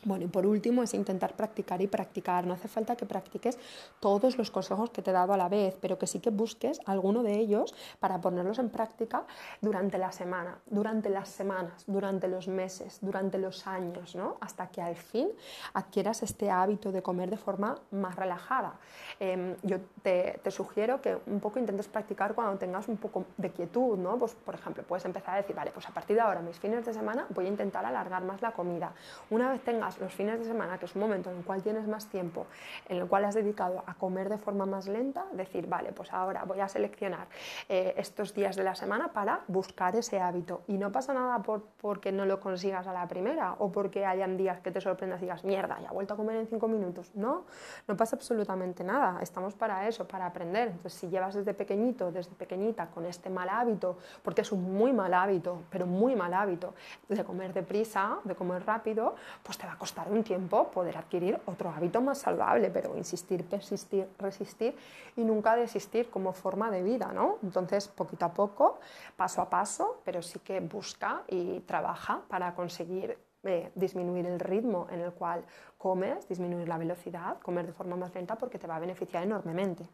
Bueno, 0.04 0.26
y 0.26 0.28
por 0.28 0.48
último 0.48 0.82
es 0.82 0.96
intentar 0.96 1.36
practicar 1.36 1.80
y 1.82 1.88
practicar. 1.88 2.48
No 2.48 2.56
hace 2.56 2.68
falta 2.68 2.96
que 2.96 3.06
practiques 3.06 3.60
todos 4.00 4.36
los 4.36 4.50
consejos 4.50 4.90
que 4.90 5.04
te 5.04 5.12
he 5.12 5.14
dado 5.14 5.34
a 5.34 5.38
la 5.38 5.48
vez, 5.48 5.78
pero 5.80 6.00
que 6.00 6.08
sí 6.08 6.20
que 6.20 6.32
busques 6.32 6.80
alguno 6.88 7.22
de 7.22 7.38
ellos 7.38 7.76
para 8.00 8.20
ponerlos 8.20 8.58
en 8.58 8.70
práctica 8.70 9.26
durante 9.62 10.00
la 10.00 10.12
semana, 10.12 10.58
durante 10.66 11.10
las 11.10 11.30
semanas, 11.30 11.84
durante 11.86 12.28
los 12.28 12.48
meses, 12.48 12.98
durante 13.02 13.38
los 13.38 13.68
años, 13.68 14.16
¿no? 14.16 14.38
Hasta 14.42 14.68
que 14.68 14.82
al 14.82 14.96
fin 14.96 15.30
adquieras 15.74 16.24
este 16.24 16.50
hábito 16.50 16.92
de 16.92 17.04
comer 17.04 17.30
de 17.30 17.38
forma 17.38 17.78
más 17.92 18.16
relajada. 18.16 18.74
Em, 19.20 19.56
yo 19.62 19.78
te, 20.02 20.40
te, 20.44 20.50
sugiero 20.50 21.00
que 21.00 21.16
un 21.28 21.40
poco 21.40 21.60
intentes 21.60 21.88
practicar 21.88 22.34
cuando 22.34 22.58
tengas 22.58 22.88
un 22.88 22.98
poco 22.98 23.26
de 23.38 23.52
quietud, 23.52 24.00
¿no? 24.00 24.18
Pues, 24.18 24.34
por 24.34 24.56
ejemplo, 24.56 24.82
puedes 24.84 25.06
empezar 25.06 25.36
a 25.36 25.38
decir, 25.38 25.56
vale, 25.56 25.70
pues 25.70 25.88
a 25.88 25.92
partir 25.92 26.16
de 26.16 26.22
ahora, 26.24 26.42
mis 26.42 26.58
fines 26.58 26.84
de 26.84 26.94
semana, 26.94 27.28
voy 27.30 27.46
a 27.46 27.50
intentar 27.50 27.86
alargar 27.86 28.24
más 28.24 28.42
la 28.42 28.52
comida. 28.52 28.94
Una 29.30 29.52
vez 29.52 29.62
tengas 29.62 29.91
los 30.00 30.14
fines 30.14 30.40
de 30.40 30.46
semana, 30.46 30.78
que 30.78 30.86
es 30.86 30.96
un 30.96 31.02
momento 31.02 31.30
en 31.32 31.38
el 31.38 31.44
cual 31.44 31.62
tienes 31.62 31.88
más 31.88 32.08
tiempo, 32.08 32.48
en 32.90 32.98
el 32.98 33.08
cual 33.08 33.26
has 33.26 33.36
dedicado 33.36 33.84
a 33.86 33.94
comer 33.96 34.30
de 34.30 34.38
forma 34.38 34.66
más 34.66 34.88
lenta, 34.88 35.26
decir, 35.34 35.68
vale, 35.68 35.92
pues 35.92 36.12
ahora 36.14 36.44
voy 36.44 36.60
a 36.60 36.68
seleccionar 36.68 37.28
eh, 37.70 37.94
estos 37.98 38.34
días 38.34 38.56
de 38.56 38.64
la 38.64 38.76
semana 38.76 39.14
para 39.14 39.42
buscar 39.48 39.96
ese 39.96 40.20
hábito. 40.20 40.62
Y 40.68 40.78
no 40.78 40.92
pasa 40.92 41.14
nada 41.14 41.40
por, 41.40 41.64
porque 41.82 42.12
no 42.12 42.26
lo 42.26 42.40
consigas 42.40 42.88
a 42.88 42.94
la 42.94 43.08
primera 43.08 43.56
o 43.60 43.72
porque 43.72 44.06
hayan 44.06 44.38
días 44.38 44.60
que 44.62 44.72
te 44.72 44.82
sorprendas 44.82 45.20
y 45.20 45.26
digas, 45.26 45.44
mierda, 45.44 45.80
ya 45.82 45.90
he 45.90 45.94
vuelto 45.94 46.14
a 46.14 46.18
comer 46.18 46.38
en 46.38 46.48
cinco 46.48 46.68
minutos. 46.68 47.12
No, 47.16 47.46
no 47.88 47.98
pasa 47.98 48.16
absolutamente 48.16 48.84
nada. 48.84 49.20
Estamos 49.22 49.54
para 49.54 49.88
eso, 49.88 50.08
para 50.08 50.26
aprender. 50.26 50.70
Entonces, 50.70 50.94
si 50.94 51.10
llevas 51.10 51.36
desde 51.36 51.54
pequeñito, 51.54 52.12
desde 52.12 52.32
pequeñita, 52.32 52.88
con 52.88 53.06
este 53.06 53.30
mal 53.30 53.50
hábito, 53.50 53.98
porque 54.24 54.42
es 54.42 54.52
un 54.52 54.74
muy 54.74 54.94
mal 54.94 55.14
hábito, 55.14 55.64
pero 55.70 55.86
muy 55.86 56.16
mal 56.16 56.34
hábito, 56.34 56.74
de 57.08 57.24
comer 57.24 57.54
deprisa, 57.54 58.20
de 58.24 58.36
comer 58.36 58.66
rápido, 58.66 59.16
pues 59.44 59.58
te 59.58 59.66
va 59.66 59.74
a 59.74 59.78
costar 59.82 60.12
un 60.12 60.24
tiempo 60.24 60.70
poder 60.70 60.96
adquirir 60.96 61.42
otro 61.48 61.72
hábito 61.72 62.02
más 62.02 62.20
saludable, 62.20 62.70
pero 62.70 62.96
insistir, 62.96 63.44
persistir, 63.44 64.08
resistir 64.20 64.76
y 65.16 65.24
nunca 65.24 65.56
desistir 65.56 66.08
como 66.12 66.34
forma 66.34 66.70
de 66.70 66.84
vida, 66.84 67.12
¿no? 67.12 67.40
Entonces, 67.42 67.88
poquito 67.88 68.26
a 68.26 68.32
poco, 68.32 68.80
paso 69.18 69.42
a 69.42 69.50
paso, 69.50 70.02
pero 70.06 70.22
sí 70.22 70.38
que 70.38 70.60
busca 70.60 71.24
y 71.28 71.62
trabaja 71.62 72.22
para 72.28 72.54
conseguir 72.54 73.18
eh, 73.42 73.72
disminuir 73.74 74.28
el 74.28 74.40
ritmo 74.40 74.86
en 74.92 75.00
el 75.00 75.14
cual 75.14 75.44
comes, 75.80 76.30
disminuir 76.30 76.68
la 76.68 76.78
velocidad, 76.78 77.40
comer 77.40 77.66
de 77.66 77.74
forma 77.74 77.96
más 77.96 78.14
lenta 78.14 78.36
porque 78.36 78.60
te 78.60 78.68
va 78.68 78.76
a 78.76 78.80
beneficiar 78.80 79.24
enormemente. 79.24 79.90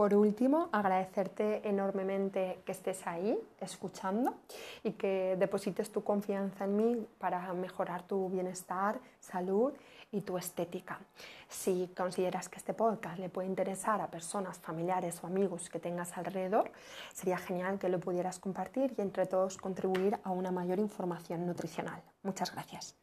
Por 0.00 0.14
último, 0.14 0.70
agradecerte 0.72 1.68
enormemente 1.68 2.62
que 2.64 2.72
estés 2.72 3.06
ahí 3.06 3.38
escuchando 3.60 4.34
y 4.82 4.92
que 4.92 5.36
deposites 5.38 5.92
tu 5.92 6.02
confianza 6.02 6.64
en 6.64 6.74
mí 6.74 7.06
para 7.18 7.52
mejorar 7.52 8.04
tu 8.04 8.30
bienestar, 8.30 8.98
salud 9.18 9.74
y 10.10 10.22
tu 10.22 10.38
estética. 10.38 10.98
Si 11.50 11.92
consideras 11.94 12.48
que 12.48 12.56
este 12.56 12.72
podcast 12.72 13.18
le 13.18 13.28
puede 13.28 13.48
interesar 13.48 14.00
a 14.00 14.10
personas, 14.10 14.58
familiares 14.58 15.22
o 15.22 15.26
amigos 15.26 15.68
que 15.68 15.78
tengas 15.78 16.16
alrededor, 16.16 16.72
sería 17.12 17.36
genial 17.36 17.78
que 17.78 17.90
lo 17.90 18.00
pudieras 18.00 18.38
compartir 18.38 18.94
y 18.96 19.02
entre 19.02 19.26
todos 19.26 19.58
contribuir 19.58 20.18
a 20.24 20.30
una 20.30 20.50
mayor 20.50 20.78
información 20.78 21.46
nutricional. 21.46 22.00
Muchas 22.22 22.50
gracias. 22.54 22.96